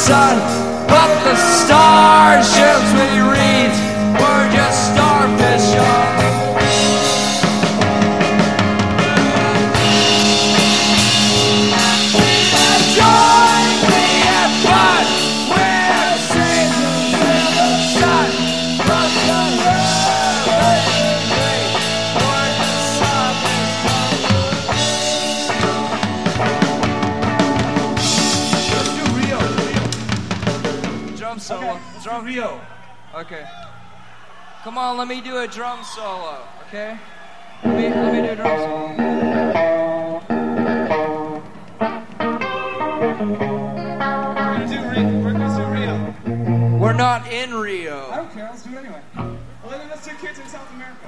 [0.08, 0.38] Sun.
[0.88, 3.47] But the starships we read
[34.68, 36.98] Come on, let me do a drum solo, okay?
[37.64, 38.96] Let me, let me do a drum solo.
[44.44, 45.24] We're gonna do Rio.
[45.24, 46.78] We're gonna do Rio.
[46.78, 48.07] We're not in Rio.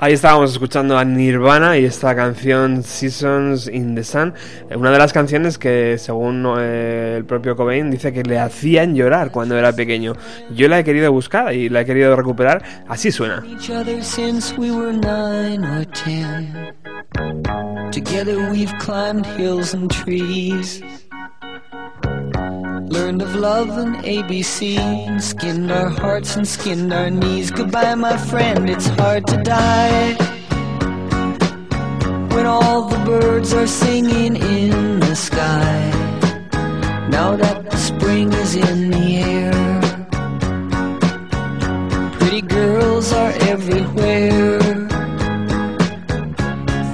[0.02, 4.32] Ahí estábamos escuchando a Nirvana y esta canción Seasons in the Sun,
[4.70, 8.94] eh, una de las canciones que según eh, el propio Cobain dice que le hacían
[8.94, 10.14] llorar cuando era pequeño.
[10.54, 13.44] Yo la he querido buscar y la he querido recuperar, así suena.
[22.90, 27.52] Learned of love and ABC, skinned our hearts and skinned our knees.
[27.52, 30.14] Goodbye, my friend, it's hard to die.
[32.34, 35.90] When all the birds are singing in the sky.
[37.08, 39.80] Now that the spring is in the air.
[42.18, 44.58] Pretty girls are everywhere.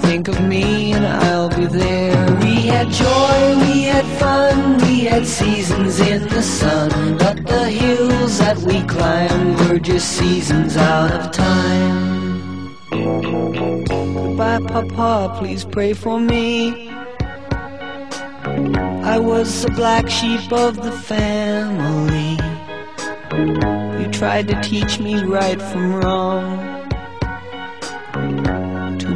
[0.03, 2.37] Think of me and I'll be there.
[2.43, 7.17] We had joy, we had fun, had seasons in the sun.
[7.19, 12.75] But the hills that we climbed were just seasons out of time.
[12.91, 16.91] Goodbye, Papa, please pray for me.
[19.15, 22.39] I was the black sheep of the family.
[24.01, 26.76] You tried to teach me right from wrong.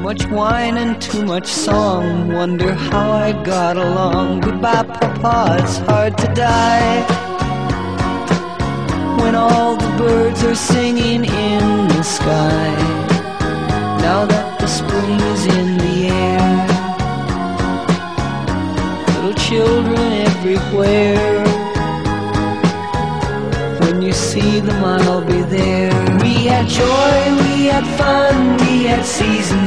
[0.02, 2.32] Much wine and too much song.
[2.32, 4.40] Wonder how I got along.
[4.40, 7.04] Goodbye, Papa, it's hard to die.
[9.20, 12.70] When all the birds are singing in the sky.
[14.00, 16.66] Now that the spring is in the air.
[19.14, 21.44] Little children everywhere.
[23.80, 25.92] When you see them, I'll be there.
[26.22, 29.59] We had joy, we had fun, we had seasons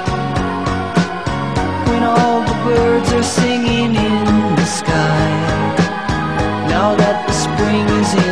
[2.02, 4.24] and all the birds are singing in
[4.56, 5.30] the sky.
[6.74, 8.31] Now that the spring is in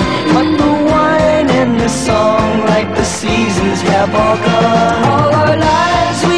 [0.00, 0.34] sun.
[0.34, 5.04] But the wine and the song, like the seasons, have all gone.
[5.04, 6.33] All our lives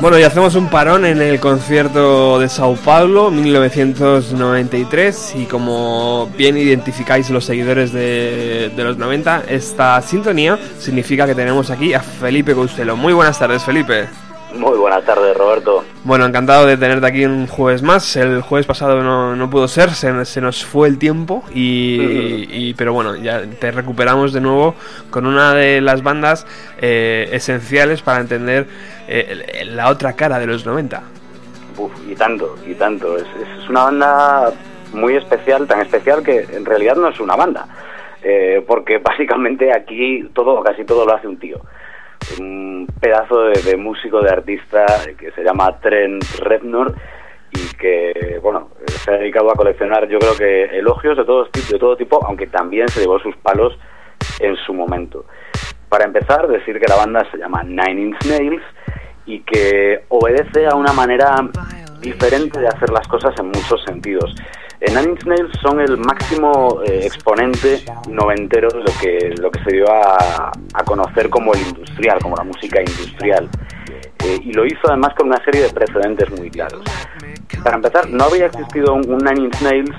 [0.00, 6.56] Bueno, y hacemos un parón en el concierto de Sao Paulo, 1993, y como bien
[6.56, 12.96] identificáis los seguidores de, los 90, esta sintonía significa que tenemos aquí a Felipe Costello.
[12.96, 14.08] Muy buenas tardes, Felipe.
[14.54, 15.84] Muy buenas tardes, Roberto.
[16.04, 18.16] Bueno, encantado de tenerte aquí un jueves más.
[18.16, 22.74] El jueves pasado no, no pudo ser, se, se nos fue el tiempo, y, y-
[22.74, 24.74] pero bueno, ya te recuperamos de nuevo
[25.10, 26.46] con una de las bandas
[26.80, 28.66] eh, esenciales para entender
[29.06, 31.00] eh, la otra cara de los 90.
[31.78, 33.16] Uf, y tanto, y tanto.
[33.16, 34.52] Es, es una banda
[34.92, 37.66] muy especial, tan especial que en realidad no es una banda.
[38.22, 41.60] Eh, porque básicamente aquí todo, casi todo lo hace un tío.
[42.38, 44.86] Un pedazo de, de músico, de artista
[45.18, 46.94] que se llama Trent Reznor
[47.52, 51.72] y que, bueno, se ha dedicado a coleccionar yo creo que elogios de todo, tipo,
[51.72, 53.76] de todo tipo, aunque también se llevó sus palos
[54.38, 55.24] en su momento.
[55.88, 58.62] Para empezar, decir que la banda se llama Nine Inch Nails
[59.26, 61.34] y que obedece a una manera
[62.00, 64.34] diferente de hacer las cosas en muchos sentidos.
[64.88, 69.72] Nine Inch Nails son el máximo eh, exponente noventero de lo que, lo que se
[69.72, 73.48] dio a, a conocer como el industrial, como la música industrial.
[74.24, 76.82] Eh, y lo hizo además con una serie de precedentes muy claros.
[77.62, 79.96] Para empezar, no había existido un, un Nine Inch Nails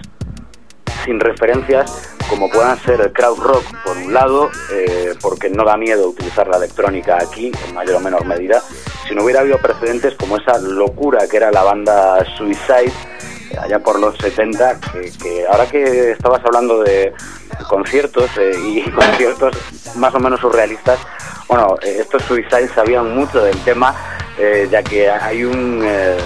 [1.05, 5.75] sin referencias como puedan ser el crowd rock por un lado, eh, porque no da
[5.75, 8.61] miedo utilizar la electrónica aquí en mayor o menor medida,
[9.05, 12.93] si no hubiera habido precedentes como esa locura que era la banda Suicide
[13.59, 17.13] allá por los 70, que, que ahora que estabas hablando de
[17.69, 19.55] conciertos eh, y conciertos
[19.95, 20.99] más o menos surrealistas,
[21.51, 23.93] bueno, eh, estos Suicide sabían mucho del tema,
[24.37, 26.17] eh, ya que hay un, eh,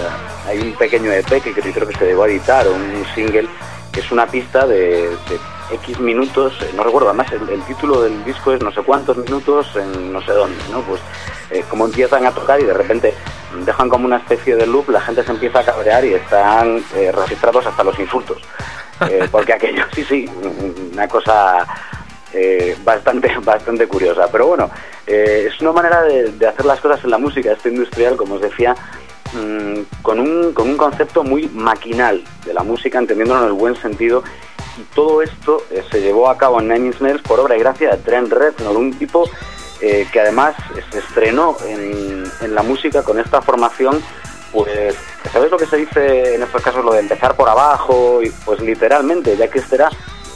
[0.46, 3.48] hay un pequeño EP que creo que se a editar, un single,
[3.92, 5.10] que es una pista de
[5.70, 9.74] X minutos, no recuerdo, además el, el título del disco es no sé cuántos minutos
[9.76, 10.80] en no sé dónde, ¿no?
[10.82, 11.00] Pues
[11.50, 13.14] eh, como empiezan a tocar y de repente
[13.64, 17.12] dejan como una especie de loop, la gente se empieza a cabrear y están eh,
[17.12, 18.38] registrados hasta los insultos.
[19.10, 20.26] Eh, porque aquello, sí, sí,
[20.94, 21.66] una cosa
[22.32, 24.26] eh, bastante, bastante curiosa.
[24.32, 24.70] Pero bueno,
[25.06, 28.40] es una manera de, de hacer las cosas en la música, esto industrial, como os
[28.40, 28.74] decía,
[29.34, 33.76] mm, con, un, con un concepto muy maquinal de la música, entendiéndolo en el buen
[33.76, 34.24] sentido.
[34.78, 37.60] Y todo esto eh, se llevó a cabo en Nine Inch Nails por obra y
[37.60, 39.28] gracia de Trent Reznor, un tipo
[39.80, 40.54] eh, que además
[40.90, 44.02] se estrenó en, en la música con esta formación
[44.56, 44.94] pues,
[45.32, 48.22] ¿sabes lo que se dice en estos casos, lo de empezar por abajo?
[48.22, 49.90] Y, pues literalmente, ya que este era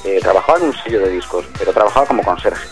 [0.05, 2.68] eh, trabajaba en un sello de discos, pero trabajaba como conserje.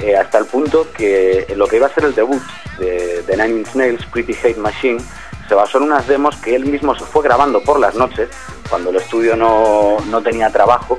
[0.00, 2.42] Eh, hasta el punto que lo que iba a ser el debut
[2.78, 5.00] de, de Nine Inch Nails, Pretty Hate Machine,
[5.48, 8.28] se basó en unas demos que él mismo se fue grabando por las noches,
[8.68, 10.96] cuando el estudio no, no tenía trabajo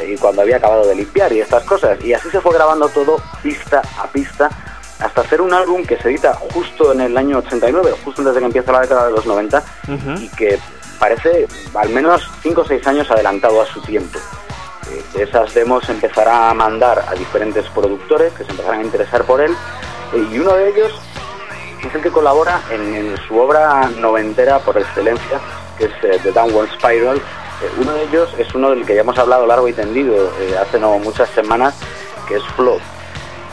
[0.00, 2.02] eh, y cuando había acabado de limpiar y estas cosas.
[2.04, 4.50] Y así se fue grabando todo pista a pista
[5.00, 8.46] hasta hacer un álbum que se edita justo en el año 89, justo desde que
[8.46, 9.62] empieza la década de los 90
[10.18, 10.58] y que
[10.98, 14.18] parece al menos 5 o 6 años adelantado a su tiempo.
[14.90, 19.24] Eh, de esas demos empezará a mandar a diferentes productores que se empezarán a interesar
[19.24, 19.52] por él
[20.14, 20.92] eh, y uno de ellos
[21.82, 25.40] es el que colabora en, su obra noventera por excelencia,
[25.78, 27.16] que es eh, The Downward Spiral.
[27.16, 30.56] Eh, uno de ellos es uno del que ya hemos hablado largo y tendido eh,
[30.60, 31.74] hace no muchas semanas,
[32.28, 32.80] que es Flood.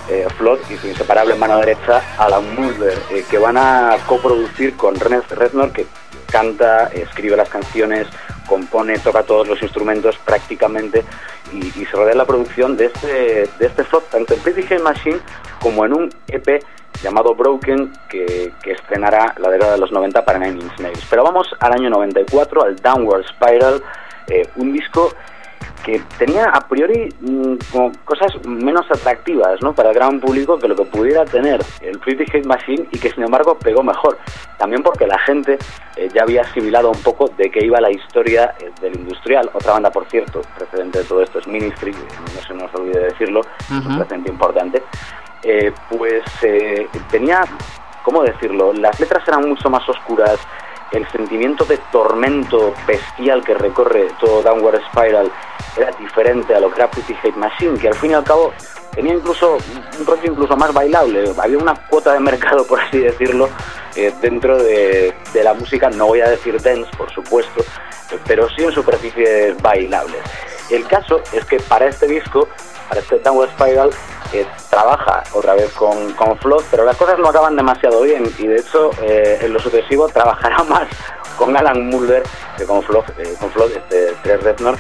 [0.09, 2.97] Eh, Flood y su inseparable mano derecha, Alan Mulder,
[3.30, 5.86] que van a coproducir con René Reznor, que
[6.30, 8.07] canta, escribe las canciones,
[8.47, 11.05] compone, toca todos los instrumentos prácticamente
[11.53, 15.19] y, se rodea la producción de este, de este Flood, tanto en Pretty Machine
[15.61, 16.63] como en un EP
[17.02, 21.06] llamado Broken que, que estrenará la década de los 90 para Nine Inch Nails.
[21.10, 23.82] Pero vamos al año 94, al Downward Spiral,
[24.28, 25.12] eh, un disco
[25.84, 29.74] que tenía a priori mm, como cosas menos atractivas ¿no?
[29.74, 33.12] para el gran público que lo que pudiera tener el Pretty Hate Machine y que
[33.12, 34.18] sin embargo pegó mejor.
[34.58, 35.58] También porque la gente
[35.98, 39.50] eh, ya había asimilado un poco de qué iba la historia eh, del industrial.
[39.54, 43.41] Otra banda, por cierto, precedente de todo esto es Ministry, no se nos olvide decirlo,
[43.60, 44.84] es un precedente importante.
[45.44, 47.44] Eh, pues eh, tenía,
[48.04, 48.72] ¿cómo decirlo?
[48.74, 50.39] Las letras eran mucho más oscuras,
[50.94, 55.32] el sentimiento de tormento bestial que recorre todo Downward Spiral
[55.76, 58.54] era diferente a lo que Hate Machine, que al fin y al cabo
[58.94, 59.58] tenía incluso
[60.00, 61.24] un rollo incluso más bailable.
[61.41, 63.50] Había una cuota de mercado, por así decirlo,
[63.96, 67.64] eh, dentro de, de la música, no voy a decir dance, por supuesto,
[68.28, 70.22] pero sí en superficies bailables.
[70.70, 72.48] El caso es que para este disco,
[72.88, 73.89] para este Downward Spiral,
[74.34, 78.48] eh, trabaja otra vez con, con Flood, pero las cosas no acaban demasiado bien y
[78.48, 80.88] de hecho eh, en lo sucesivo trabajará más
[81.38, 82.24] con Alan Mulder
[82.58, 84.78] que con Flood, eh, con Flood este, Trey Reznor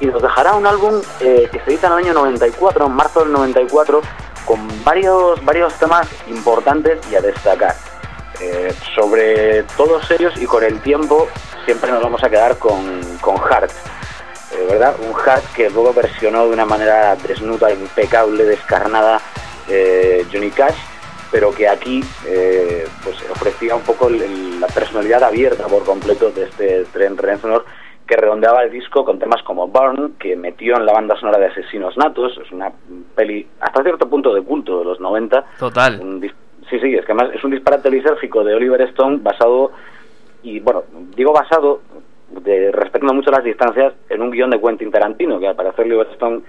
[0.00, 3.20] y nos dejará un álbum eh, que se edita en el año 94, en marzo
[3.20, 4.00] del 94,
[4.44, 7.74] con varios, varios temas importantes y a destacar.
[8.40, 11.26] Eh, sobre todos ellos y con el tiempo
[11.64, 13.72] siempre nos vamos a quedar con, con Heart.
[14.52, 14.96] Eh, ¿verdad?
[15.06, 19.20] Un Heart que luego versionó de una manera desnuda, impecable, descarnada
[19.68, 20.76] eh, Johnny Cash,
[21.30, 26.30] pero que aquí eh, pues ofrecía un poco el- el- la personalidad abierta por completo
[26.30, 27.64] de este Trent Reznor
[28.06, 31.48] que redondeaba el disco con temas como Burn, que metió en la banda sonora de
[31.48, 32.72] Asesinos Natos, es una
[33.14, 35.44] peli hasta cierto punto de culto de los 90.
[35.58, 36.00] Total.
[36.00, 39.72] Un sí, sí, es que además es un disparate lisérgico de Oliver Stone basado,
[40.42, 40.84] y bueno,
[41.14, 41.82] digo basado,
[42.30, 46.08] de, respetando mucho las distancias, en un guion de Quentin Tarantino, que al parecer Oliver
[46.12, 46.40] Stone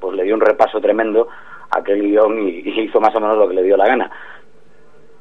[0.00, 1.28] pues le dio un repaso tremendo
[1.70, 4.10] a aquel guion y, y hizo más o menos lo que le dio la gana.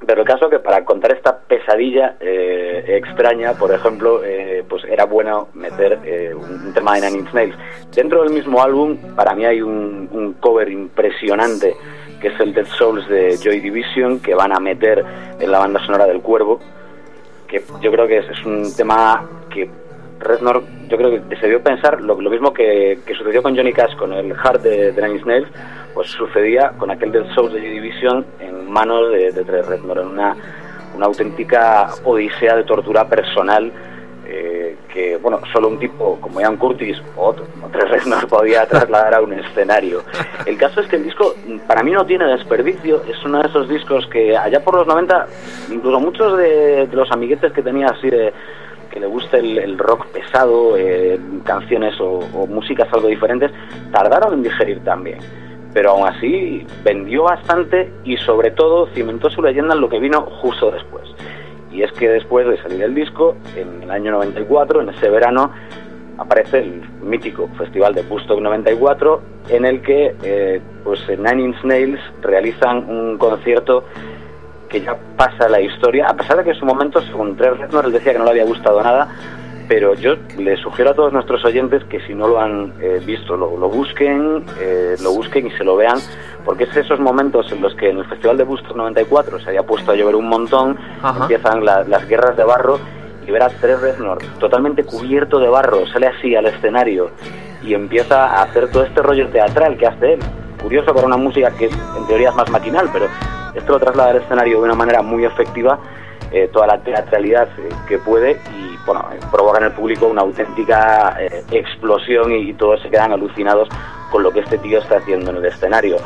[0.06, 5.06] Pero el caso que para contar esta pesadilla eh, extraña, por ejemplo, eh, pues era
[5.06, 7.56] bueno meter eh, un tema de Nine Inch Nails.
[7.96, 11.76] Dentro del mismo álbum, para mí hay un, un cover impresionante
[12.20, 15.04] que es el Dead Souls de Joy Division, que van a meter
[15.40, 16.60] en la banda sonora del Cuervo,
[17.48, 19.70] que yo creo que es, es un tema que
[20.22, 23.96] Reznor, yo creo que se dio pensar lo, lo mismo que, sucedió con Johnny Cash
[23.96, 25.48] con el Heart de, de Nine Inch Nails,
[25.94, 30.36] pues sucedía con aquel Dead Souls de Division en manos de, de Reznor, en una,
[31.02, 33.72] auténtica odisea de tortura personal
[34.28, 39.16] eh, que, bueno, solo un tipo como Ian Curtis o otro, Trey Reznor podía trasladar
[39.16, 40.04] a un escenario.
[40.46, 41.34] El caso es que el disco
[41.68, 45.28] para mí no tiene desperdicio, es uno de esos discos que allá por los 90,
[45.72, 48.32] incluso muchos de, de los amiguetes que tenía así de
[48.92, 53.52] que le gusta el, el rock pesado, eh, canciones o, o músicas algo diferentes,
[53.92, 55.20] tardaron en digerir también.
[55.74, 60.22] Pero aún así vendió bastante y sobre todo cimentó su leyenda en lo que vino
[60.42, 61.08] justo después.
[61.72, 65.52] Y es que después de salir el disco, en el año 94, en ese verano,
[66.18, 72.00] aparece el mítico Festival de Woodstock 94, en el que eh, pues Nine Inch Nails
[72.22, 73.86] realizan un concierto
[74.72, 77.86] que ya pasa la historia, a pesar de que en su momento, según Trey Reznor,
[77.86, 79.10] él decía que no le había gustado nada,
[79.68, 83.36] pero yo le sugiero a todos nuestros oyentes que si no lo han eh, visto,
[83.38, 85.98] lo, lo busquen, eh, lo busquen y se lo vean,
[86.46, 89.64] porque es esos momentos en los que en el Festival de Woodstock 94 se había
[89.64, 91.22] puesto a llover un montón, Ajá.
[91.24, 92.80] empiezan la- las guerras de barro
[93.28, 97.12] y ver a Trey Reznor totalmente cubierto de barro, sale así al escenario
[97.64, 100.20] y empieza a hacer todo este rollo teatral que hace él.
[100.62, 103.08] Curioso para una música que en teoría es más maquinal, pero
[103.56, 105.80] esto lo traslada al escenario de una manera muy efectiva,
[106.32, 110.22] eh, toda la teatralidad eh, que puede y bueno, eh, provoca en el público una
[110.22, 111.18] auténtica
[111.52, 113.68] explosión y, y todos se quedan alucinados
[114.12, 115.98] con lo que este tío está haciendo en el escenario.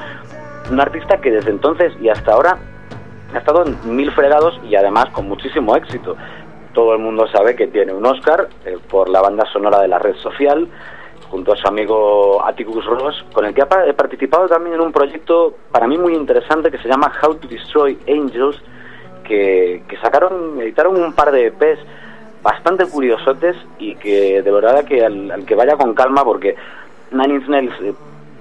[0.71, 2.57] Un artista que desde entonces y hasta ahora
[3.35, 6.15] ha estado en mil fregados y además con muchísimo éxito.
[6.73, 8.47] Todo el mundo sabe que tiene un Oscar
[8.89, 10.67] por la banda sonora de la red social,
[11.29, 15.55] junto a su amigo Atticus Ross, con el que he participado también en un proyecto
[15.71, 18.61] para mí muy interesante que se llama How to Destroy Angels,
[19.23, 21.79] que, sacaron, editaron un par de EPs
[22.43, 26.55] bastante curiosotes y que de verdad que al, al que vaya con calma porque
[27.11, 27.93] Nine Inch Nails, eh,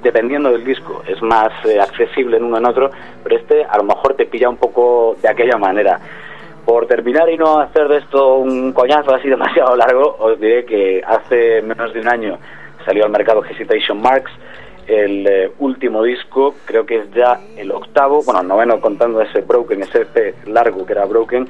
[0.02, 2.90] dependiendo del disco, es más eh, accesible en uno en otro,
[3.22, 5.98] pero este a lo mejor te pilla un poco de aquella manera.
[6.64, 11.02] Por terminar y no hacer de esto un coñazo así demasiado largo, os diré que
[11.06, 12.38] hace menos de un año
[12.84, 14.30] salió al mercado Hesitation Marks,
[14.86, 19.40] el eh, último disco, creo que es ya el octavo, bueno, el noveno contando ese
[19.40, 21.48] Broken, ese EP largo que era Broken,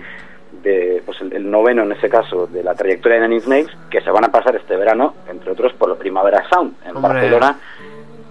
[0.62, 4.00] de, pues el, el noveno en ese caso de la trayectoria de Nine Nails, que
[4.00, 7.14] se van a pasar este verano, entre otros por la Primavera Sound en Hombre.
[7.14, 7.58] Barcelona.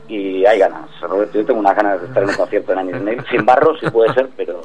[0.08, 3.24] Y hay ganas, Roberto, yo tengo unas ganas de estar en un concierto Inch Nails,
[3.32, 4.62] sin barro si puede ser, pero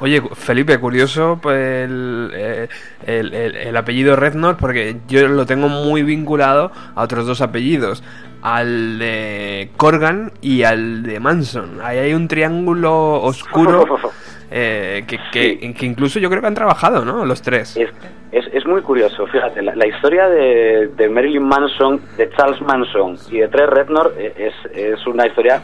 [0.00, 2.68] Oye, Felipe, curioso pues, el, eh,
[3.04, 4.14] el, el- el apellido
[4.56, 8.04] porque yo lo tengo muy vinculado a otros dos apellidos,
[8.42, 11.80] al de Corgan y al de Manson.
[11.82, 13.84] Ahí hay un triángulo oscuro
[14.50, 17.24] eh, que, que, que incluso yo creo que han trabajado, ¿no?
[17.24, 17.76] Los tres.
[17.76, 17.90] Es,
[18.32, 23.16] es, es muy curioso, fíjate, la, la historia de, de Marilyn Manson, de Charles Manson
[23.30, 25.62] y de Trey Reznor eh, es, es una historia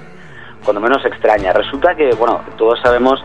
[0.65, 1.53] cuando menos extraña.
[1.53, 3.23] Resulta que, bueno, todos sabemos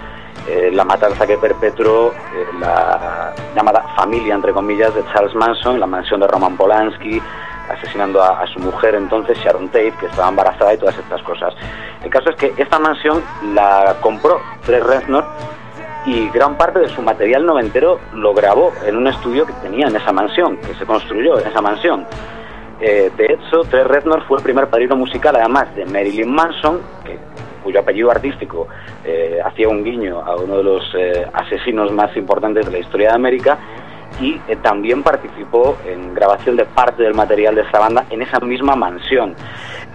[0.50, 5.86] eh, la matanza que perpetró eh, la llamada familia, entre comillas, de Charles Manson, la
[5.88, 7.22] mansión de Roman Polanski,
[7.70, 11.54] asesinando a, su mujer entonces, Sharon Tate, que estaba embarazada y todas estas cosas.
[12.04, 15.26] El caso es que esta mansión la compró Trey Reznor
[16.06, 19.96] y gran parte de su material noventero lo grabó en un estudio que tenía en
[19.96, 22.06] esa mansión, que se construyó en esa mansión.
[22.80, 26.80] Eh, de hecho, Trey Reznor fue el primer padrino musical, además de Marilyn Manson,
[27.64, 28.68] cuyo apellido artístico
[29.04, 33.10] eh, hacía un guiño a uno de los eh, asesinos más importantes de la historia
[33.10, 33.58] de América,
[34.22, 38.40] y eh, también participó en grabación de parte del material de esta banda en esa
[38.40, 39.36] misma mansión.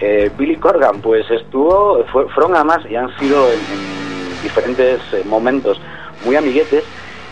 [0.01, 5.23] Eh, Billy Corgan, pues estuvo, fue- fueron además y han sido en, en diferentes eh,
[5.27, 5.81] momentos
[6.25, 6.85] muy amiguetes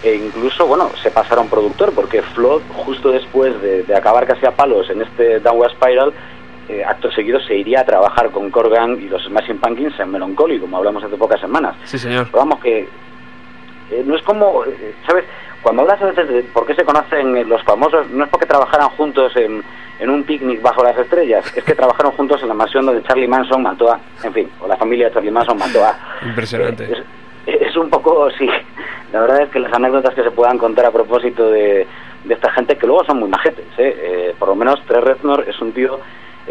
[0.03, 4.53] e incluso, bueno, se pasaron productor porque Flood, justo después de, de acabar casi a
[4.53, 6.13] palos en este Downward Spiral,
[6.69, 10.61] eh, acto seguido se iría a trabajar con Corgan y los Smashing Pumpkins en Melancholy,
[10.61, 11.75] como hablamos hace pocas semanas.
[11.85, 12.27] Sí, señor.
[12.27, 12.81] Pero vamos, que
[13.91, 15.25] eh, no es como, eh, ¿sabes?
[15.63, 18.47] Cuando hablas a veces de por qué se conocen eh, los famosos, no es porque
[18.47, 19.63] trabajaran juntos en,
[19.99, 23.29] en un picnic bajo las estrellas, es que trabajaron juntos en la mansión donde Charlie
[23.29, 25.99] Manson mató a, en fin, o la familia de Charlie Manson mató a.
[26.25, 26.85] Impresionante.
[26.85, 27.05] Eh,
[27.47, 28.49] es, es un poco, sí,
[29.13, 31.87] la verdad es que las anécdotas que se puedan contar a propósito de,
[32.25, 33.97] de esta gente, que luego son muy majetes, ¿eh?
[34.01, 35.99] Eh, por lo menos Trey Reznor es un tío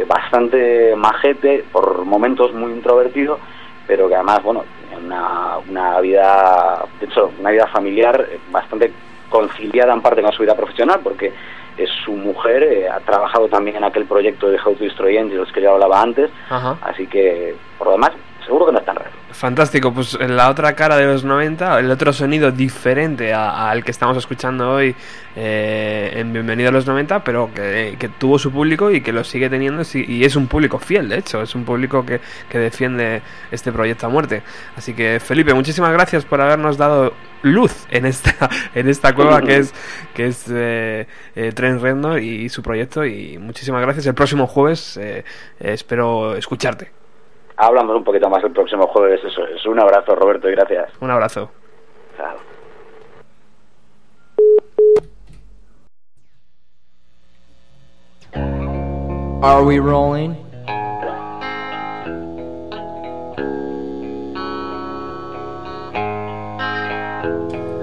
[0.08, 3.40] bastante majete, por momentos muy introvertido,
[3.88, 8.92] pero que además, bueno, tiene una, una vida, de hecho, una vida familiar eh, bastante
[9.30, 11.34] conciliada en parte con su vida profesional, porque
[11.78, 15.52] es su mujer, eh, ha trabajado también en aquel proyecto de How to Destroy Angels
[15.52, 16.78] que ya hablaba antes, Ajá.
[16.82, 18.12] así que, por lo demás,
[18.48, 19.12] seguro que no es tan raro.
[19.32, 23.92] Fantástico, pues en la otra cara de los 90, el otro sonido diferente al que
[23.92, 24.96] estamos escuchando hoy
[25.36, 29.50] eh, en Bienvenido a los 90, pero que, tuvo su público y que lo sigue
[29.50, 32.20] teniendo y es un público fiel, de hecho, es un público que,
[32.50, 33.22] que defiende
[33.52, 34.42] este proyecto a muerte.
[34.76, 39.58] Así que Felipe, muchísimas gracias por habernos dado luz en esta en esta cueva que
[39.58, 39.74] es
[40.14, 44.06] que es eh, eh, Tren Reznor y su proyecto y muchísimas gracias.
[44.06, 45.24] El próximo jueves eh,
[45.60, 46.97] eh, espero escucharte.
[47.58, 49.20] Hablamos un poquito más el próximo jueves.
[49.24, 49.66] Eso es.
[49.66, 50.92] Un abrazo, Roberto, y gracias.
[51.02, 51.50] Un abrazo.
[52.16, 52.38] Chao.
[59.42, 60.36] Are we rolling?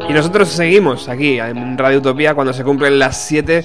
[0.08, 3.64] Y nosotros seguimos aquí en Radio Utopía cuando se cumplen las 7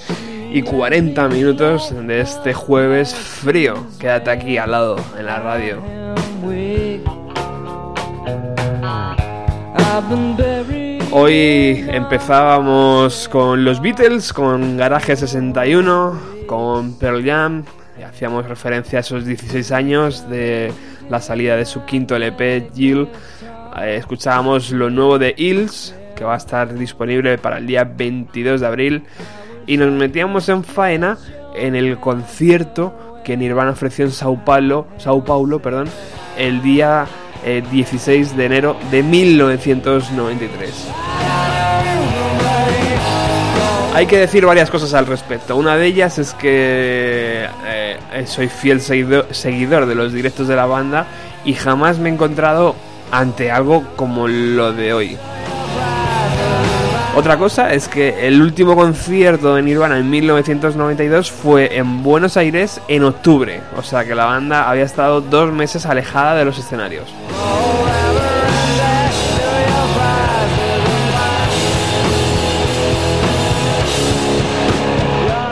[0.51, 3.85] y 40 minutos de este jueves frío.
[3.99, 5.81] Quédate aquí al lado en la radio.
[11.11, 17.63] Hoy empezábamos con los Beatles, con Garage 61, con Pearl Jam.
[17.99, 20.71] y hacíamos referencia a esos 16 años de
[21.09, 23.07] la salida de su quinto LP, Jill.
[23.81, 28.61] Eh, escuchábamos lo nuevo de Hills, que va a estar disponible para el día 22
[28.61, 29.03] de abril.
[29.69, 31.19] Y nos metíamos en faena
[31.55, 35.87] en el concierto que Nirvana ofreció en Sao Paulo, Sao Paulo perdón,
[36.39, 37.05] el día
[37.45, 40.87] eh, 16 de enero de 1993.
[43.93, 45.55] Hay que decir varias cosas al respecto.
[45.55, 50.65] Una de ellas es que eh, soy fiel seguido- seguidor de los directos de la
[50.65, 51.05] banda
[51.45, 52.75] y jamás me he encontrado
[53.11, 55.17] ante algo como lo de hoy.
[57.15, 62.79] Otra cosa es que el último concierto de Nirvana en 1992 fue en Buenos Aires
[62.87, 67.09] en octubre, o sea que la banda había estado dos meses alejada de los escenarios.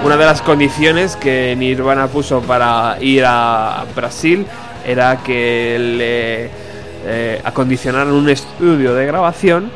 [0.05, 4.45] Una de las condiciones que Nirvana puso para ir a Brasil
[4.85, 6.49] era que le
[7.05, 9.69] eh, acondicionaran un estudio de grabación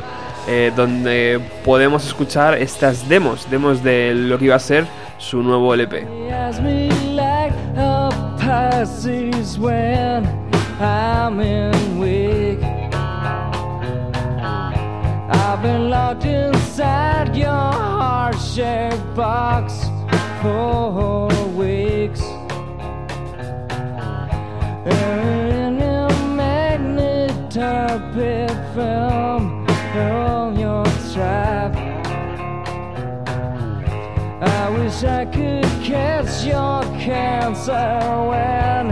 [0.48, 4.86] eh, donde podemos escuchar estas demos, demos de lo que iba a ser
[5.18, 6.06] su nuevo LP.
[10.84, 11.30] A.
[15.34, 19.72] I've been locked inside your heart-shaped box
[20.40, 22.20] for weeks.
[24.84, 29.64] And in your magnet-target film
[31.14, 31.70] I
[34.70, 38.91] wish I could catch your cancer when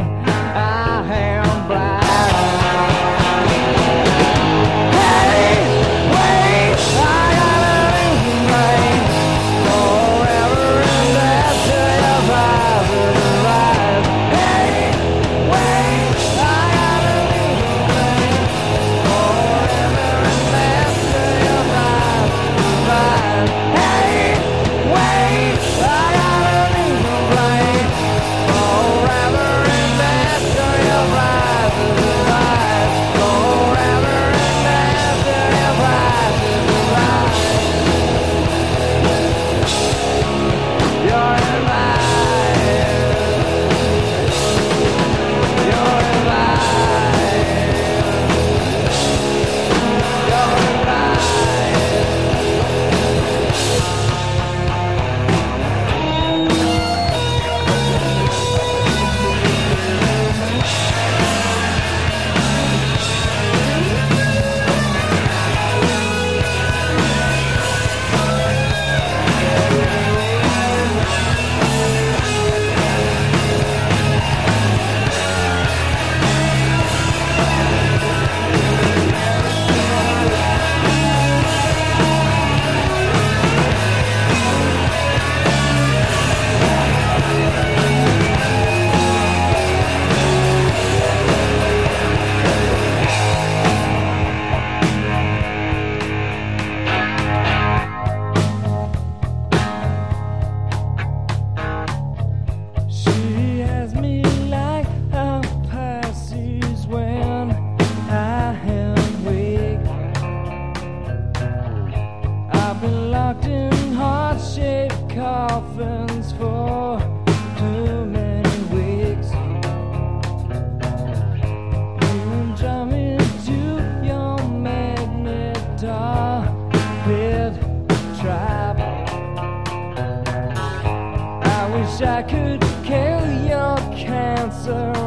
[131.80, 134.99] wish I could kill your cancer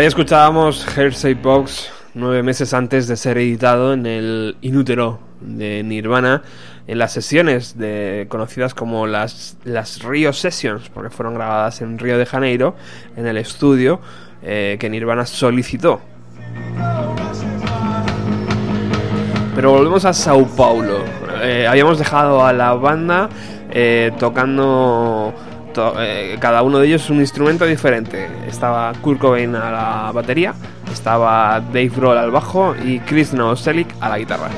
[0.00, 6.42] ahí escuchábamos Hearsay Box nueve meses antes de ser editado en el Inútero de Nirvana
[6.86, 12.16] en las sesiones de, conocidas como las, las Rio Sessions, porque fueron grabadas en Río
[12.16, 12.74] de Janeiro,
[13.14, 14.00] en el estudio
[14.42, 16.00] eh, que Nirvana solicitó.
[19.54, 21.04] Pero volvemos a Sao Paulo.
[21.42, 23.28] Eh, habíamos dejado a la banda
[23.70, 25.49] eh, tocando to-
[25.98, 28.28] eh, cada uno de ellos un instrumento diferente.
[28.46, 30.54] Estaba Kurt Cobain a la batería,
[30.92, 34.48] estaba Dave Grohl al bajo y Chris Novoselic a la guitarra.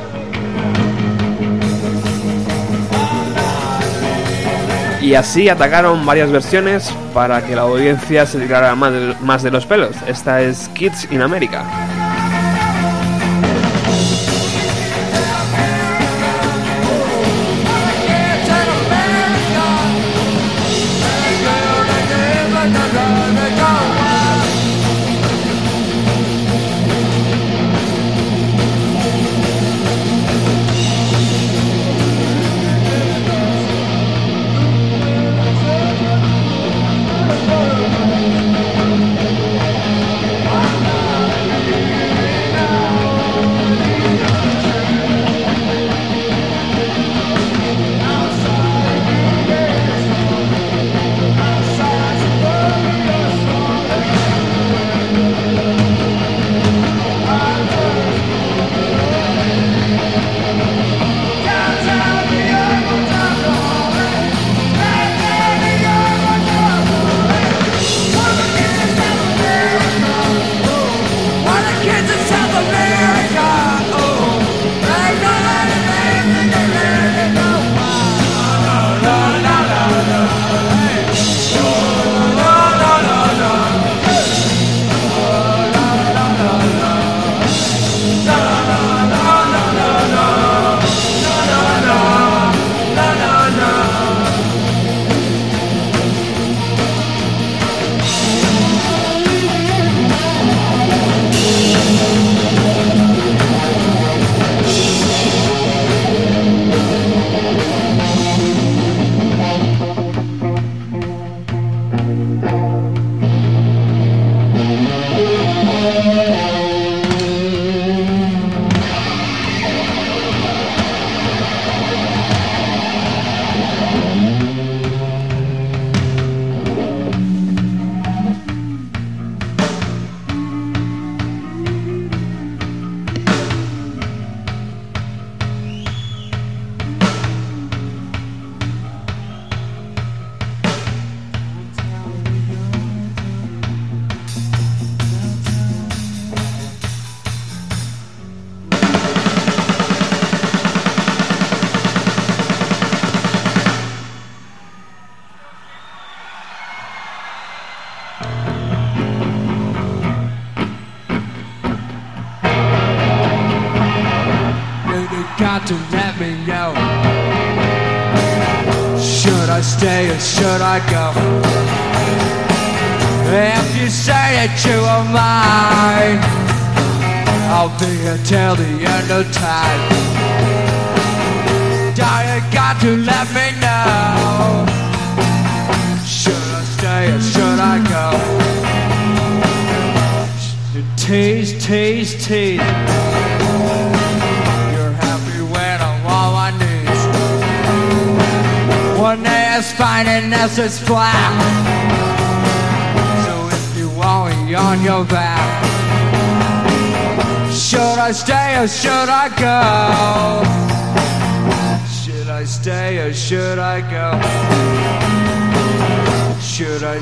[5.02, 9.51] Y así atacaron varias versiones para que la audiencia se tirara más de, más de
[9.51, 9.97] los pelos.
[10.06, 11.64] Esta es Kids in America.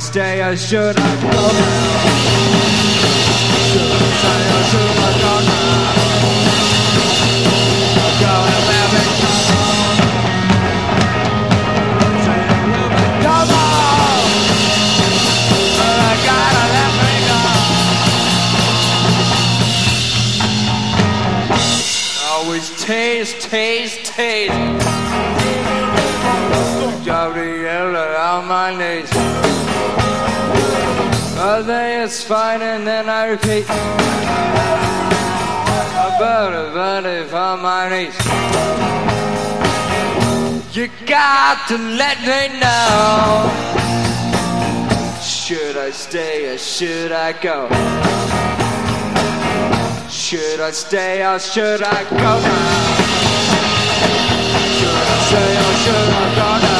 [0.00, 1.56] Stay as you should have come.
[3.68, 4.96] Should have tried, I should
[16.48, 17.38] I let me go.
[22.32, 24.54] Always taste, taste, taste.
[27.04, 28.09] Johnny Yellow
[28.40, 29.10] on my knees.
[31.36, 33.64] I think it's fine and then I repeat.
[36.08, 38.16] About a body on my knees.
[40.74, 43.50] You got to let me know.
[45.20, 47.68] Should I stay or should I go?
[50.08, 52.70] Should I stay or should I go now?
[54.76, 56.79] Should I stay or should I go now?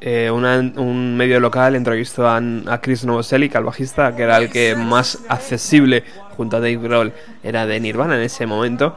[0.00, 4.74] eh, un medio local entrevistó a, a Chris Novoselic, al bajista, que era el que
[4.74, 6.04] más accesible
[6.36, 8.96] junto a Dave Grohl era de Nirvana en ese momento,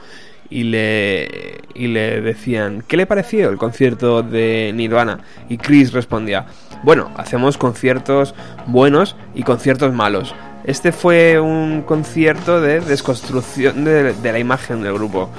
[0.49, 5.19] y le, y le decían, ¿qué le pareció el concierto de Nirvana?
[5.49, 6.45] Y Chris respondía,
[6.83, 8.35] bueno, hacemos conciertos
[8.67, 10.35] buenos y conciertos malos.
[10.63, 15.29] Este fue un concierto de desconstrucción de, de la imagen del grupo.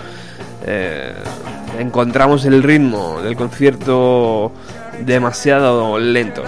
[0.67, 1.13] Eh,
[1.79, 4.53] encontramos el ritmo del concierto
[5.05, 6.43] demasiado lento.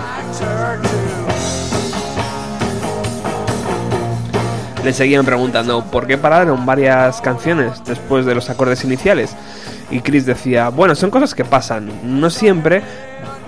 [4.85, 9.35] Le seguían preguntando por qué pararon varias canciones después de los acordes iniciales.
[9.90, 11.90] Y Chris decía, bueno, son cosas que pasan,
[12.20, 12.82] no siempre,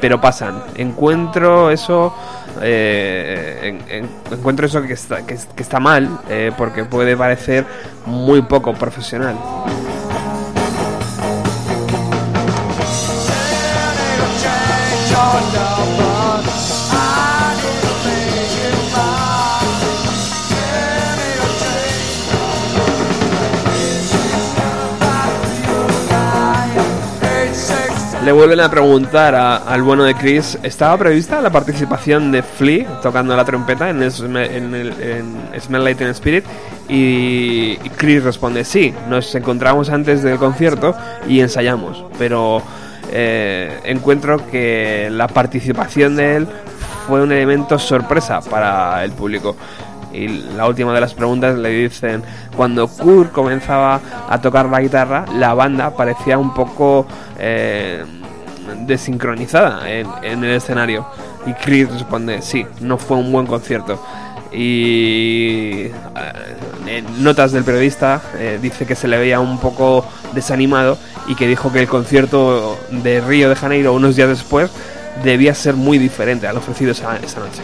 [0.01, 0.63] pero pasan.
[0.77, 2.15] Encuentro eso,
[2.63, 7.67] eh, en- en- encuentro eso que está, que, que está mal, eh, porque puede parecer
[8.07, 9.37] muy poco profesional.
[28.25, 33.01] Le vuelven a preguntar a- al bueno de Chris, ¿estaba prevista la participación de Flea
[33.01, 36.45] tocando la trompeta en, Sm- en el- en Smell Like Teen Spirit?
[36.89, 40.97] Y Chris responde, sí, nos encontramos antes del concierto
[41.29, 42.63] y ensayamos, pero
[43.13, 46.49] eh, encuentro que la participación de él
[47.07, 49.57] fue un elemento sorpresa para el público.
[50.13, 52.23] Y la última de las preguntas le dicen,
[52.57, 57.07] cuando Kurt comenzaba a tocar la guitarra, la banda parecía un poco
[57.39, 58.05] eh,
[58.87, 61.07] desincronizada en, en el escenario.
[61.45, 64.03] Y Chris responde, sí, no fue un buen concierto.
[64.57, 65.93] Y eh,
[66.87, 70.97] en notas del periodista eh, dice que se le veía un poco desanimado
[71.29, 74.71] y que dijo que el concierto de Río de Janeiro unos días después
[75.23, 77.63] debía ser muy diferente al ofrecido esa, esa noche.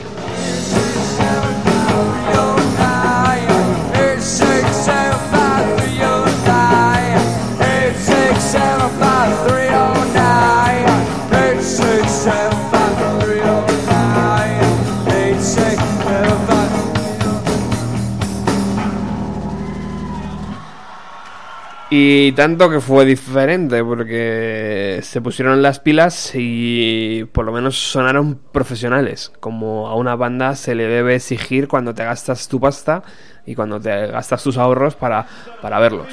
[21.95, 28.41] Y tanto que fue diferente, porque se pusieron las pilas y por lo menos sonaron
[28.51, 33.03] profesionales, como a una banda se le debe exigir cuando te gastas tu pasta
[33.45, 35.27] y cuando te gastas tus ahorros para,
[35.61, 36.07] para verlos.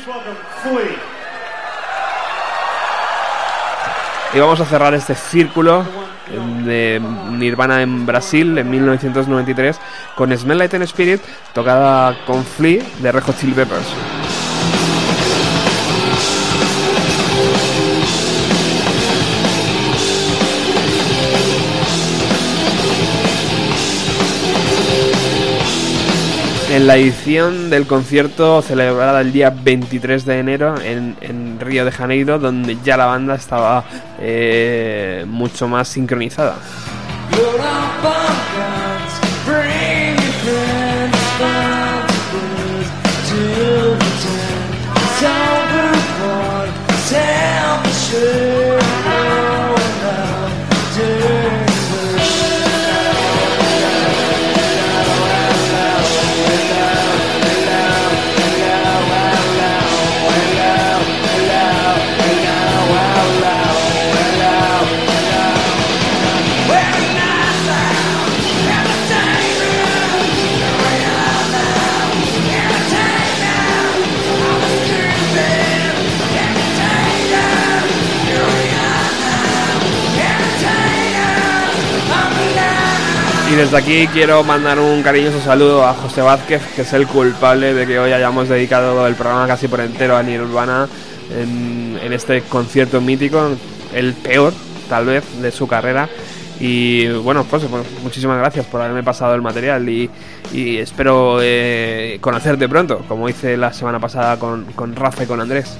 [4.33, 5.85] Y vamos a cerrar este círculo
[6.65, 7.01] de
[7.31, 9.79] Nirvana en Brasil en 1993
[10.13, 11.21] con Smell Like Teen Spirit
[11.53, 13.87] tocada con Flea de Red Hot Chili Peppers.
[26.79, 32.39] En la edición del concierto celebrada el día 23 de enero en, Río de Janeiro,
[32.39, 33.83] donde ya la banda estaba
[34.17, 36.55] eh, mucho más sincronizada.
[83.51, 87.73] Y desde aquí quiero mandar un cariñoso saludo a José Vázquez, que es el culpable
[87.73, 90.87] de que hoy hayamos dedicado el programa casi por entero a Nirvana
[91.35, 93.49] en, en este concierto mítico,
[93.93, 94.53] el peor,
[94.87, 96.07] tal vez, de su carrera.
[96.59, 100.09] Y bueno, pues, pues, muchísimas gracias por haberme pasado el material y,
[100.53, 105.77] espero eh, conocerte pronto, como hice la semana pasada con, con Rafa y con Andrés.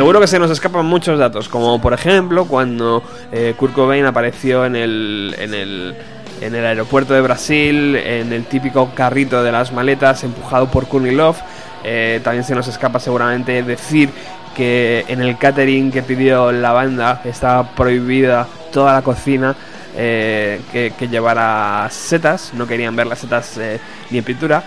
[0.00, 4.64] Seguro que se nos escapan muchos datos, como por ejemplo cuando eh, Kurt Cobain apareció
[4.64, 5.94] en el, en, el,
[6.40, 11.36] en el aeropuerto de Brasil, en el típico carrito de las maletas empujado por Love.
[11.84, 14.08] Eh, también se nos escapa seguramente decir
[14.56, 19.54] que en el catering que pidió la banda estaba prohibida toda la cocina
[19.98, 23.78] eh, que, que llevara setas, no querían ver las setas eh,
[24.08, 24.64] ni en pintura.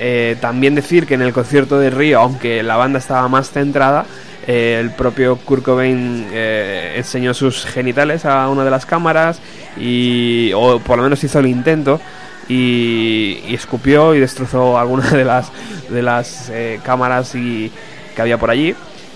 [0.00, 4.04] Eh, también decir que en el concierto de Río, aunque la banda estaba más centrada,
[4.46, 9.40] eh, el propio Kurt Cobain eh, enseñó sus genitales a una de las cámaras
[9.78, 12.00] y o por lo menos hizo el intento
[12.48, 15.50] y, escupió y destrozó alguna de las
[15.88, 17.72] de las eh, cámaras y
[18.14, 18.74] que había por allí.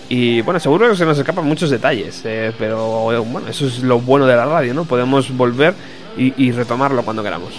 [0.09, 2.23] Y bueno seguro que se nos escapan muchos detalles
[2.57, 5.75] pero bueno eso es lo bueno de la radio no podemos volver
[6.17, 7.53] y retomarlo cuando queramos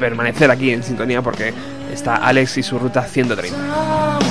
[0.00, 1.52] Permanecer aquí en sintonía porque
[1.92, 4.25] está Alex y su ruta 130.